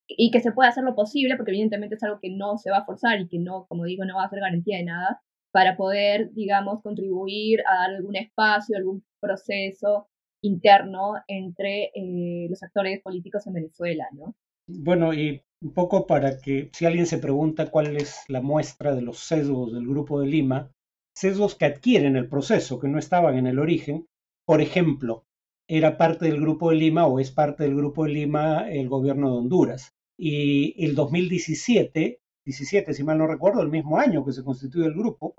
y 0.06 0.30
que 0.30 0.40
se 0.40 0.52
pueda 0.52 0.68
hacer 0.68 0.84
lo 0.84 0.94
posible, 0.94 1.36
porque 1.36 1.52
evidentemente 1.52 1.94
es 1.94 2.02
algo 2.02 2.18
que 2.20 2.30
no 2.30 2.58
se 2.58 2.70
va 2.70 2.78
a 2.78 2.84
forzar 2.84 3.20
y 3.20 3.28
que 3.28 3.38
no, 3.38 3.66
como 3.66 3.84
digo, 3.84 4.04
no 4.04 4.16
va 4.16 4.24
a 4.24 4.30
ser 4.30 4.40
garantía 4.40 4.78
de 4.78 4.84
nada, 4.84 5.22
para 5.52 5.76
poder, 5.76 6.32
digamos, 6.32 6.82
contribuir 6.82 7.60
a 7.60 7.76
dar 7.76 7.90
algún 7.94 8.16
espacio, 8.16 8.76
algún 8.76 9.04
proceso 9.20 10.08
interno 10.42 11.14
entre 11.28 11.90
eh, 11.94 12.48
los 12.50 12.62
actores 12.62 13.00
políticos 13.02 13.46
en 13.46 13.54
Venezuela, 13.54 14.08
¿no? 14.12 14.34
Bueno, 14.66 15.14
y 15.14 15.42
un 15.62 15.72
poco 15.72 16.06
para 16.06 16.38
que 16.40 16.70
si 16.72 16.86
alguien 16.86 17.06
se 17.06 17.18
pregunta 17.18 17.70
cuál 17.70 17.96
es 17.96 18.24
la 18.28 18.40
muestra 18.40 18.94
de 18.94 19.02
los 19.02 19.18
sesgos 19.18 19.72
del 19.72 19.86
Grupo 19.86 20.20
de 20.20 20.26
Lima, 20.26 20.70
sesgos 21.16 21.54
que 21.54 21.66
adquieren 21.66 22.16
el 22.16 22.28
proceso, 22.28 22.78
que 22.78 22.88
no 22.88 22.98
estaban 22.98 23.38
en 23.38 23.46
el 23.46 23.58
origen, 23.58 24.06
por 24.46 24.60
ejemplo, 24.60 25.24
era 25.68 25.96
parte 25.96 26.26
del 26.26 26.40
Grupo 26.40 26.70
de 26.70 26.76
Lima 26.76 27.06
o 27.06 27.20
es 27.20 27.30
parte 27.30 27.62
del 27.64 27.76
Grupo 27.76 28.04
de 28.04 28.10
Lima 28.10 28.68
el 28.70 28.88
gobierno 28.88 29.30
de 29.30 29.38
Honduras. 29.38 29.93
Y 30.18 30.84
el 30.84 30.94
2017, 30.94 32.20
17 32.46 32.94
si 32.94 33.04
mal 33.04 33.18
no 33.18 33.26
recuerdo, 33.26 33.62
el 33.62 33.70
mismo 33.70 33.98
año 33.98 34.24
que 34.24 34.32
se 34.32 34.44
constituye 34.44 34.86
el 34.86 34.94
grupo, 34.94 35.34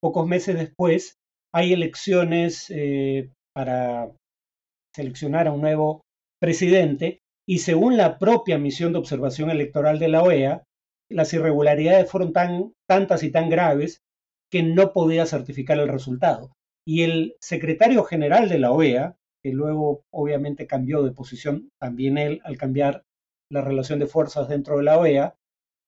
pocos 0.00 0.26
meses 0.26 0.56
después, 0.56 1.18
hay 1.52 1.72
elecciones 1.72 2.66
eh, 2.70 3.30
para 3.54 4.10
seleccionar 4.94 5.48
a 5.48 5.52
un 5.52 5.62
nuevo 5.62 6.02
presidente 6.40 7.20
y 7.46 7.58
según 7.58 7.96
la 7.96 8.18
propia 8.18 8.58
misión 8.58 8.92
de 8.92 8.98
observación 8.98 9.50
electoral 9.50 9.98
de 9.98 10.08
la 10.08 10.22
OEA, 10.22 10.64
las 11.10 11.32
irregularidades 11.32 12.10
fueron 12.10 12.32
tan, 12.32 12.74
tantas 12.86 13.22
y 13.22 13.30
tan 13.30 13.48
graves 13.48 14.02
que 14.50 14.62
no 14.62 14.92
podía 14.92 15.26
certificar 15.26 15.78
el 15.78 15.88
resultado. 15.88 16.52
Y 16.86 17.02
el 17.02 17.36
secretario 17.40 18.04
general 18.04 18.48
de 18.48 18.58
la 18.58 18.72
OEA, 18.72 19.16
que 19.42 19.52
luego 19.52 20.02
obviamente 20.10 20.66
cambió 20.66 21.02
de 21.02 21.12
posición 21.12 21.70
también 21.80 22.18
él 22.18 22.40
al 22.44 22.58
cambiar 22.58 23.04
la 23.50 23.62
relación 23.62 23.98
de 23.98 24.06
fuerzas 24.06 24.48
dentro 24.48 24.78
de 24.78 24.84
la 24.84 24.98
OEA, 24.98 25.34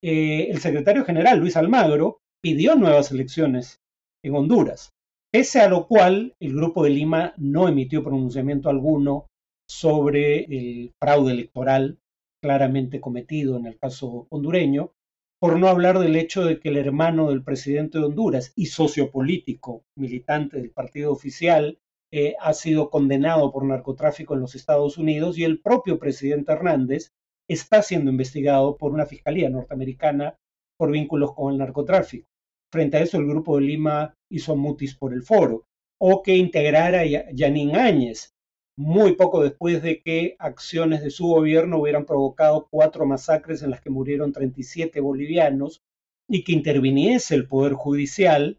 eh, 0.03 0.49
el 0.51 0.61
secretario 0.61 1.05
general, 1.05 1.39
Luis 1.39 1.57
Almagro, 1.57 2.21
pidió 2.43 2.75
nuevas 2.75 3.11
elecciones 3.11 3.81
en 4.25 4.35
Honduras, 4.35 4.91
pese 5.33 5.61
a 5.61 5.69
lo 5.69 5.87
cual 5.87 6.35
el 6.41 6.55
Grupo 6.55 6.85
de 6.85 6.91
Lima 6.91 7.35
no 7.37 7.69
emitió 7.69 8.03
pronunciamiento 8.03 8.71
alguno 8.71 9.27
sobre 9.69 10.45
el 10.45 10.93
fraude 10.99 11.33
electoral 11.33 11.99
claramente 12.43 13.01
cometido 13.01 13.59
en 13.59 13.67
el 13.67 13.79
caso 13.79 14.27
hondureño, 14.31 14.93
por 15.39 15.59
no 15.59 15.69
hablar 15.69 15.99
del 15.99 16.17
hecho 16.17 16.45
de 16.45 16.59
que 16.59 16.71
el 16.71 16.77
hermano 16.77 17.31
del 17.31 17.43
presidente 17.43 17.99
de 17.99 18.05
Honduras 18.05 18.53
y 18.57 18.67
sociopolítico, 18.67 19.85
militante 19.97 20.59
del 20.59 20.71
partido 20.71 21.13
oficial, 21.13 21.79
eh, 22.13 22.35
ha 22.41 22.53
sido 22.55 22.91
condenado 22.91 23.53
por 23.53 23.65
narcotráfico 23.65 24.35
en 24.35 24.41
los 24.41 24.55
Estados 24.55 24.99
Unidos 24.99 25.39
y 25.39 25.45
el 25.45 25.61
propio 25.61 25.99
presidente 25.99 26.53
Hernández 26.53 27.13
está 27.53 27.83
siendo 27.83 28.11
investigado 28.11 28.77
por 28.77 28.93
una 28.93 29.07
fiscalía 29.07 29.51
norteamericana 29.51 30.37
por 30.79 30.91
vínculos 30.91 31.35
con 31.35 31.53
el 31.53 31.59
narcotráfico. 31.59 32.27
Frente 32.73 32.97
a 32.97 33.01
eso, 33.01 33.19
el 33.19 33.27
Grupo 33.27 33.57
de 33.57 33.63
Lima 33.63 34.15
hizo 34.31 34.57
mutis 34.57 34.95
por 34.95 35.13
el 35.13 35.23
foro, 35.23 35.65
o 36.01 36.23
que 36.23 36.37
integrara 36.37 37.01
a 37.01 37.31
Yanín 37.33 37.77
Áñez, 37.77 38.31
muy 38.79 39.15
poco 39.15 39.43
después 39.43 39.83
de 39.83 40.01
que 40.01 40.37
acciones 40.39 41.03
de 41.03 41.11
su 41.11 41.27
gobierno 41.27 41.79
hubieran 41.79 42.07
provocado 42.07 42.69
cuatro 42.71 43.05
masacres 43.05 43.63
en 43.63 43.71
las 43.71 43.81
que 43.81 43.91
murieron 43.91 44.33
37 44.33 45.01
bolivianos 45.01 45.83
y 46.29 46.45
que 46.45 46.53
interviniese 46.53 47.35
el 47.35 47.49
Poder 47.49 47.75
Judicial 47.75 48.59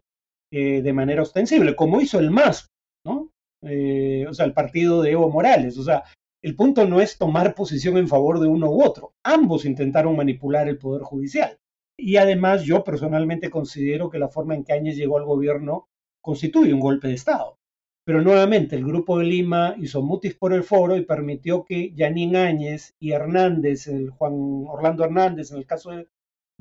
eh, 0.52 0.82
de 0.82 0.92
manera 0.92 1.22
ostensible, 1.22 1.74
como 1.74 2.00
hizo 2.00 2.20
el 2.20 2.30
MAS, 2.30 2.68
¿no? 3.04 3.30
Eh, 3.62 4.26
o 4.28 4.34
sea, 4.34 4.44
el 4.44 4.52
partido 4.52 5.02
de 5.02 5.12
Evo 5.12 5.30
Morales. 5.30 5.78
O 5.78 5.82
sea, 5.82 6.04
el 6.42 6.56
punto 6.56 6.86
no 6.86 7.00
es 7.00 7.18
tomar 7.18 7.54
posición 7.54 7.96
en 7.96 8.08
favor 8.08 8.40
de 8.40 8.48
uno 8.48 8.68
u 8.68 8.82
otro. 8.82 9.14
Ambos 9.22 9.64
intentaron 9.64 10.16
manipular 10.16 10.68
el 10.68 10.76
Poder 10.76 11.02
Judicial. 11.02 11.58
Y 11.96 12.16
además 12.16 12.64
yo 12.64 12.82
personalmente 12.82 13.48
considero 13.48 14.10
que 14.10 14.18
la 14.18 14.28
forma 14.28 14.56
en 14.56 14.64
que 14.64 14.72
Áñez 14.72 14.96
llegó 14.96 15.18
al 15.18 15.24
gobierno 15.24 15.88
constituye 16.20 16.74
un 16.74 16.80
golpe 16.80 17.08
de 17.08 17.14
Estado. 17.14 17.58
Pero 18.04 18.20
nuevamente 18.22 18.74
el 18.74 18.84
Grupo 18.84 19.18
de 19.18 19.26
Lima 19.26 19.76
hizo 19.78 20.02
mutis 20.02 20.34
por 20.34 20.52
el 20.52 20.64
foro 20.64 20.96
y 20.96 21.04
permitió 21.04 21.64
que 21.64 21.92
Yanín 21.94 22.34
Áñez 22.34 22.96
y 22.98 23.12
Hernández, 23.12 23.86
el 23.86 24.10
Juan 24.10 24.64
Orlando 24.66 25.04
Hernández 25.04 25.52
en 25.52 25.58
el 25.58 25.66
caso 25.66 25.92
de, 25.92 26.08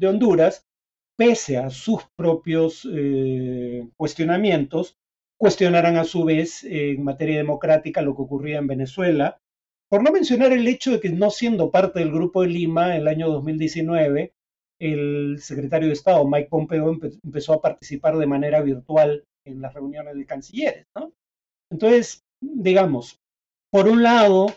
Honduras, 0.08 0.68
pese 1.16 1.58
a 1.58 1.72
sus 1.72 2.04
propios 2.16 2.88
eh, 2.92 3.88
cuestionamientos, 3.98 5.00
cuestionaran 5.38 5.98
a 5.98 6.04
su 6.04 6.24
vez 6.24 6.64
en 6.64 7.04
materia 7.04 7.38
democrática 7.38 8.04
lo 8.04 8.16
que 8.16 8.22
ocurría 8.22 8.60
en 8.60 8.68
Venezuela, 8.68 9.41
por 9.92 10.04
no 10.04 10.12
mencionar 10.14 10.54
el 10.54 10.66
hecho 10.70 10.92
de 10.92 11.02
que 11.02 11.10
no 11.10 11.30
siendo 11.30 11.70
parte 11.70 12.00
del 12.00 12.14
Grupo 12.14 12.44
de 12.44 12.48
Lima 12.48 12.96
el 12.96 13.10
año 13.10 13.30
2019, 13.30 14.32
el 14.80 15.38
secretario 15.42 15.90
de 15.90 15.94
Estado, 15.94 16.26
Mike 16.26 16.48
Pompeo, 16.50 16.98
empezó 17.26 17.52
a 17.52 17.62
participar 17.62 18.18
de 18.18 18.26
manera 18.26 18.62
virtual 18.62 19.26
en 19.46 19.60
las 19.60 19.74
reuniones 19.74 20.16
de 20.16 20.26
cancilleres. 20.26 20.88
¿no? 20.96 21.12
Entonces, 21.70 22.24
digamos, 22.40 23.20
por 23.70 23.90
un 23.90 24.02
lado, 24.02 24.54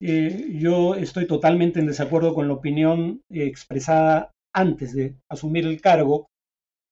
eh, 0.00 0.46
yo 0.60 0.94
estoy 0.94 1.26
totalmente 1.26 1.80
en 1.80 1.86
desacuerdo 1.86 2.32
con 2.32 2.46
la 2.46 2.54
opinión 2.54 3.20
eh, 3.30 3.46
expresada 3.46 4.30
antes 4.54 4.94
de 4.94 5.16
asumir 5.28 5.66
el 5.66 5.80
cargo, 5.80 6.28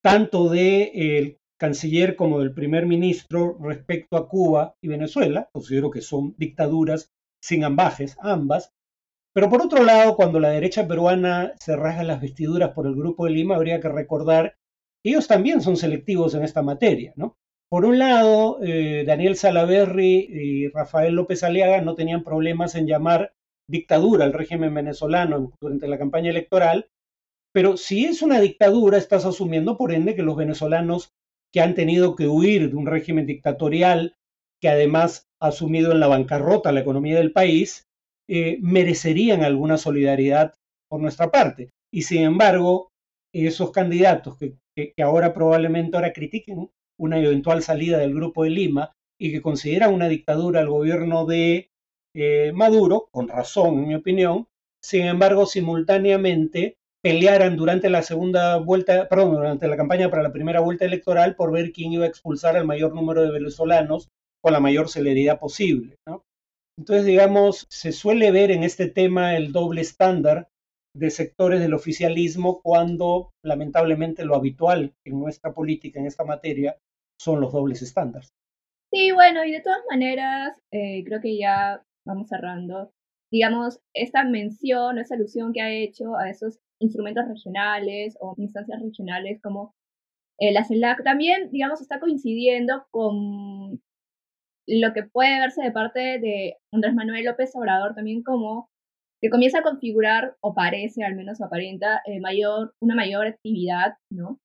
tanto 0.03 0.49
del 0.49 1.39
canciller 1.57 2.17
como 2.17 2.41
del 2.41 2.53
primer 2.53 2.85
ministro 2.85 3.57
respecto 3.61 4.17
a 4.17 4.29
Cuba 4.29 4.75
y 4.83 4.89
Venezuela. 4.89 5.49
Considero 5.53 5.93
que 5.93 6.01
son 6.01 6.35
dictaduras 6.37 7.13
sin 7.47 7.63
ambajes, 7.63 8.17
ambas. 8.21 8.73
Pero 9.33 9.49
por 9.49 9.63
otro 9.63 9.85
lado, 9.85 10.17
cuando 10.17 10.41
la 10.41 10.51
derecha 10.51 10.89
peruana 10.89 11.53
se 11.61 11.77
rasga 11.77 12.03
las 12.03 12.21
vestiduras 12.21 12.71
por 12.71 12.87
el 12.87 12.97
Grupo 12.97 13.27
de 13.27 13.33
Lima, 13.33 13.55
habría 13.55 13.81
que 13.81 13.89
recordar 13.89 14.57
que 15.03 15.11
ellos 15.11 15.29
también 15.29 15.61
son 15.61 15.77
selectivos 15.77 16.35
en 16.35 16.43
esta 16.43 16.63
materia, 16.63 17.13
¿no? 17.17 17.37
Por 17.69 17.85
un 17.85 17.99
lado, 17.99 18.59
eh, 18.63 19.05
Daniel 19.07 19.37
Salaverry 19.37 20.29
y 20.29 20.69
Rafael 20.69 21.15
López 21.15 21.45
Aliaga 21.45 21.81
no 21.83 21.95
tenían 21.95 22.25
problemas 22.25 22.75
en 22.75 22.87
llamar 22.87 23.33
dictadura 23.69 24.25
al 24.25 24.33
régimen 24.33 24.75
venezolano 24.75 25.53
durante 25.61 25.87
la 25.87 25.99
campaña 25.99 26.31
electoral, 26.31 26.89
pero 27.53 27.77
si 27.77 28.07
es 28.07 28.23
una 28.23 28.41
dictadura, 28.41 28.99
estás 28.99 29.25
asumiendo 29.25 29.77
por 29.77 29.93
ende 29.93 30.15
que 30.15 30.23
los 30.23 30.37
venezolanos 30.37 31.13
que 31.53 31.61
han 31.61 31.75
tenido 31.75 32.17
que 32.17 32.29
huir 32.29 32.71
de 32.71 32.77
un 32.77 32.87
régimen 32.87 33.27
dictatorial, 33.27 34.17
que 34.61 34.69
además 34.69 35.26
ha 35.41 35.49
asumido 35.49 35.93
en 35.93 36.01
la 36.01 36.09
bancarrota 36.09 36.73
la 36.73 36.81
economía 36.81 37.17
del 37.17 37.33
país, 37.33 37.87
eh, 38.29 38.59
merecerían 38.61 39.43
alguna 39.45 39.79
solidaridad 39.79 40.55
por 40.89 41.01
nuestra 41.01 41.31
parte. 41.31 41.71
Y 41.93 42.03
sin 42.03 42.23
embargo, 42.23 42.91
esos 43.33 43.71
candidatos 43.71 44.37
que, 44.39 44.57
que 44.75 45.03
ahora 45.03 45.33
probablemente 45.33 45.97
ahora 45.97 46.13
critiquen 46.13 46.71
una 46.99 47.19
eventual 47.19 47.63
salida 47.63 47.99
del 47.99 48.15
Grupo 48.15 48.45
de 48.45 48.51
Lima 48.51 48.93
y 49.19 49.33
que 49.33 49.43
consideran 49.43 49.95
una 49.95 50.09
dictadura 50.09 50.61
al 50.61 50.69
gobierno 50.69 51.27
de 51.27 51.71
eh, 52.15 52.53
Maduro, 52.55 53.09
con 53.11 53.29
razón 53.29 53.79
en 53.79 53.89
mi 53.89 53.95
opinión, 53.95 54.49
sin 54.83 55.05
embargo 55.07 55.47
simultáneamente 55.47 56.77
pelearan 57.03 57.57
durante 57.57 57.91
la 57.91 58.03
segunda 58.03 58.57
vuelta, 58.57 59.09
perdón, 59.09 59.35
durante 59.35 59.69
la 59.69 59.77
campaña 59.77 60.11
para 60.11 60.23
la 60.23 60.33
primera 60.33 60.61
vuelta 60.61 60.85
electoral 60.85 61.37
por 61.37 61.53
ver 61.53 61.73
quién 61.73 61.93
iba 61.93 62.05
a 62.05 62.09
expulsar 62.09 62.57
al 62.57 62.67
mayor 62.67 62.95
número 62.95 63.23
de 63.23 63.31
venezolanos 63.31 64.09
con 64.47 64.53
la 64.53 64.61
mayor 64.61 64.89
celeridad 64.89 65.41
posible. 65.41 65.97
Entonces, 66.79 67.05
digamos, 67.05 67.67
se 67.69 67.91
suele 67.91 68.31
ver 68.31 68.53
en 68.53 68.63
este 68.63 68.89
tema 68.89 69.37
el 69.37 69.51
doble 69.51 69.81
estándar 69.81 70.47
de 70.95 71.11
sectores 71.11 71.59
del 71.59 71.75
oficialismo 71.75 72.61
cuando 72.63 73.33
lamentablemente 73.45 74.25
lo 74.25 74.37
habitual 74.37 74.95
en 75.05 75.19
nuestra 75.19 75.53
política 75.53 75.99
en 75.99 76.07
esta 76.07 76.23
materia 76.23 76.77
son 77.21 77.41
los 77.41 77.53
dobles 77.53 77.83
estándares. 77.83 78.33
Sí, 78.93 79.11
bueno, 79.11 79.45
y 79.45 79.51
de 79.51 79.63
todas 79.63 79.83
maneras, 79.91 80.57
eh, 80.71 81.03
creo 81.05 81.21
que 81.21 81.37
ya 81.37 81.83
vamos 82.07 82.29
cerrando. 82.29 82.93
Digamos, 83.33 83.81
esta 83.95 84.23
mención, 84.23 84.99
esa 84.99 85.17
alusión 85.17 85.53
que 85.53 85.61
ha 85.61 85.73
hecho 85.73 86.15
a 86.17 86.31
esos 86.31 86.61
instrumentos 86.79 87.27
regionales 87.27 88.17
o 88.21 88.37
instancias 88.39 88.81
regionales 88.81 89.41
como 89.43 89.75
eh, 90.39 90.53
la 90.53 90.63
CELAC, 90.63 91.03
también, 91.03 91.51
digamos, 91.51 91.81
está 91.81 91.99
coincidiendo 91.99 92.87
con 92.93 93.83
lo 94.67 94.93
que 94.93 95.05
puede 95.05 95.41
verse 95.41 95.63
de 95.63 95.71
parte 95.71 96.01
de 96.19 96.57
Andrés 96.73 96.95
Manuel 96.95 97.25
López 97.25 97.55
Obrador 97.55 97.95
también 97.95 98.23
como 98.23 98.69
que 99.21 99.31
comienza 99.31 99.61
a 99.61 99.63
configurar, 99.63 100.37
o 100.41 100.55
parece 100.55 101.05
al 101.05 101.15
menos 101.17 101.41
aparenta, 101.41 102.03
eh, 102.05 102.21
mayor, 102.21 102.75
una 102.81 102.95
mayor 102.95 103.27
actividad, 103.27 103.95
¿no? 104.11 104.39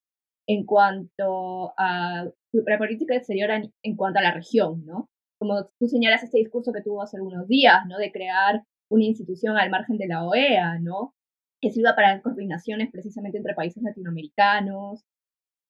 En 0.47 0.65
cuanto 0.65 1.73
a 1.77 2.25
la 2.53 2.77
política 2.77 3.15
exterior 3.15 3.49
en, 3.51 3.95
cuanto 3.95 4.19
a 4.19 4.23
la 4.23 4.34
región, 4.34 4.86
¿no? 4.86 5.10
Como 5.39 5.65
tú 5.79 5.88
señalas 5.88 6.23
este 6.23 6.38
discurso 6.38 6.71
que 6.71 6.81
tuvo 6.81 7.01
hace 7.01 7.17
algunos 7.17 7.47
días, 7.47 7.86
¿no? 7.88 7.97
De 7.97 8.12
crear 8.12 8.63
una 8.89 9.05
institución 9.05 9.57
al 9.57 9.69
margen 9.69 9.97
de 9.97 10.07
la 10.07 10.25
OEA, 10.25 10.79
¿no? 10.79 11.13
Que 11.62 11.71
sirva 11.71 11.95
para 11.95 12.21
coordinaciones 12.21 12.89
precisamente 12.91 13.38
entre 13.38 13.55
países 13.55 13.84
latinoamericanos 13.84 15.03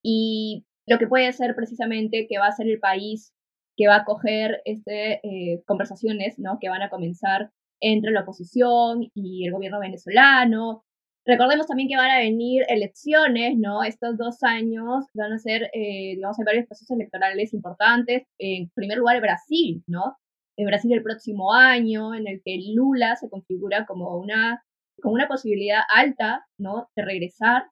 y 0.03 0.65
lo 0.87 0.97
que 0.99 1.07
puede 1.07 1.31
ser 1.33 1.55
precisamente 1.55 2.27
que 2.29 2.39
va 2.39 2.47
a 2.47 2.51
ser 2.51 2.67
el 2.67 2.79
país 2.79 3.33
que 3.77 3.88
va 3.88 3.97
a 3.97 4.05
coger 4.05 4.62
este, 4.65 5.19
eh, 5.23 5.63
conversaciones, 5.65 6.38
¿no? 6.39 6.57
Que 6.60 6.69
van 6.69 6.81
a 6.81 6.89
comenzar 6.89 7.51
entre 7.81 8.12
la 8.12 8.21
oposición 8.21 9.10
y 9.13 9.45
el 9.47 9.53
gobierno 9.53 9.79
venezolano. 9.79 10.84
Recordemos 11.25 11.67
también 11.67 11.88
que 11.88 11.97
van 11.97 12.12
a 12.12 12.19
venir 12.19 12.63
elecciones, 12.67 13.57
¿no? 13.57 13.84
Estos 13.84 14.17
dos 14.17 14.41
años 14.43 15.05
van 15.13 15.34
a 15.34 15.39
ser, 15.39 15.69
eh, 15.73 16.15
digamos, 16.15 16.39
hay 16.39 16.45
varios 16.45 16.65
procesos 16.65 16.97
electorales 16.97 17.53
importantes. 17.53 18.23
En 18.39 18.69
primer 18.73 18.97
lugar, 18.97 19.21
Brasil, 19.21 19.84
¿no? 19.88 20.17
En 20.57 20.65
Brasil 20.65 20.91
el 20.93 21.03
próximo 21.03 21.53
año, 21.53 22.15
en 22.15 22.27
el 22.27 22.41
que 22.43 22.60
Lula 22.73 23.15
se 23.15 23.29
configura 23.29 23.86
como 23.86 24.17
una, 24.17 24.63
como 25.01 25.13
una 25.13 25.27
posibilidad 25.27 25.81
alta, 25.93 26.45
¿no? 26.57 26.89
De 26.95 27.05
regresar, 27.05 27.65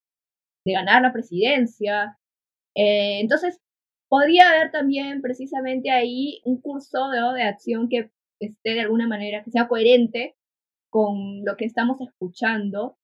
de 0.65 0.73
ganar 0.73 1.01
la 1.01 1.13
presidencia. 1.13 2.17
Eh, 2.75 3.19
entonces, 3.19 3.59
podría 4.09 4.49
haber 4.49 4.71
también 4.71 5.21
precisamente 5.21 5.91
ahí 5.91 6.41
un 6.43 6.59
curso 6.59 7.09
de 7.09 7.43
acción 7.43 7.87
que 7.87 8.11
esté 8.39 8.71
de 8.71 8.81
alguna 8.81 9.07
manera, 9.07 9.43
que 9.43 9.51
sea 9.51 9.67
coherente 9.67 10.35
con 10.89 11.45
lo 11.45 11.55
que 11.55 11.65
estamos 11.65 12.01
escuchando 12.01 12.97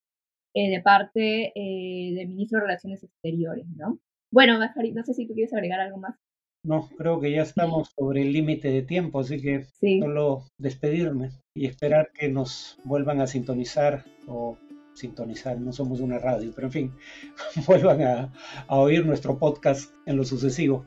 eh, 0.53 0.69
de 0.69 0.81
parte 0.81 1.53
eh, 1.55 2.13
del 2.15 2.29
ministro 2.29 2.59
de 2.59 2.65
Relaciones 2.65 3.03
Exteriores, 3.03 3.67
¿no? 3.75 3.99
Bueno, 4.31 4.57
no 4.57 5.03
sé 5.03 5.13
si 5.13 5.27
tú 5.27 5.33
quieres 5.33 5.53
agregar 5.53 5.79
algo 5.79 5.97
más. 5.97 6.15
No, 6.63 6.89
creo 6.97 7.19
que 7.19 7.31
ya 7.31 7.43
estamos 7.43 7.91
sobre 7.95 8.23
el 8.23 8.33
límite 8.33 8.69
de 8.69 8.81
tiempo, 8.81 9.19
así 9.19 9.39
que 9.39 9.65
solo 9.99 10.45
despedirme 10.57 11.29
y 11.53 11.67
esperar 11.67 12.09
que 12.11 12.27
nos 12.27 12.79
vuelvan 12.83 13.21
a 13.21 13.27
sintonizar 13.27 14.03
o 14.27 14.57
sintonizar, 14.95 15.59
no 15.59 15.71
somos 15.71 15.99
una 15.99 16.17
radio, 16.17 16.51
pero 16.55 16.67
en 16.67 16.73
fin, 16.73 16.91
vuelvan 17.67 18.01
a, 18.01 18.33
a 18.67 18.79
oír 18.79 19.05
nuestro 19.05 19.37
podcast 19.37 19.93
en 20.07 20.17
lo 20.17 20.23
sucesivo. 20.23 20.85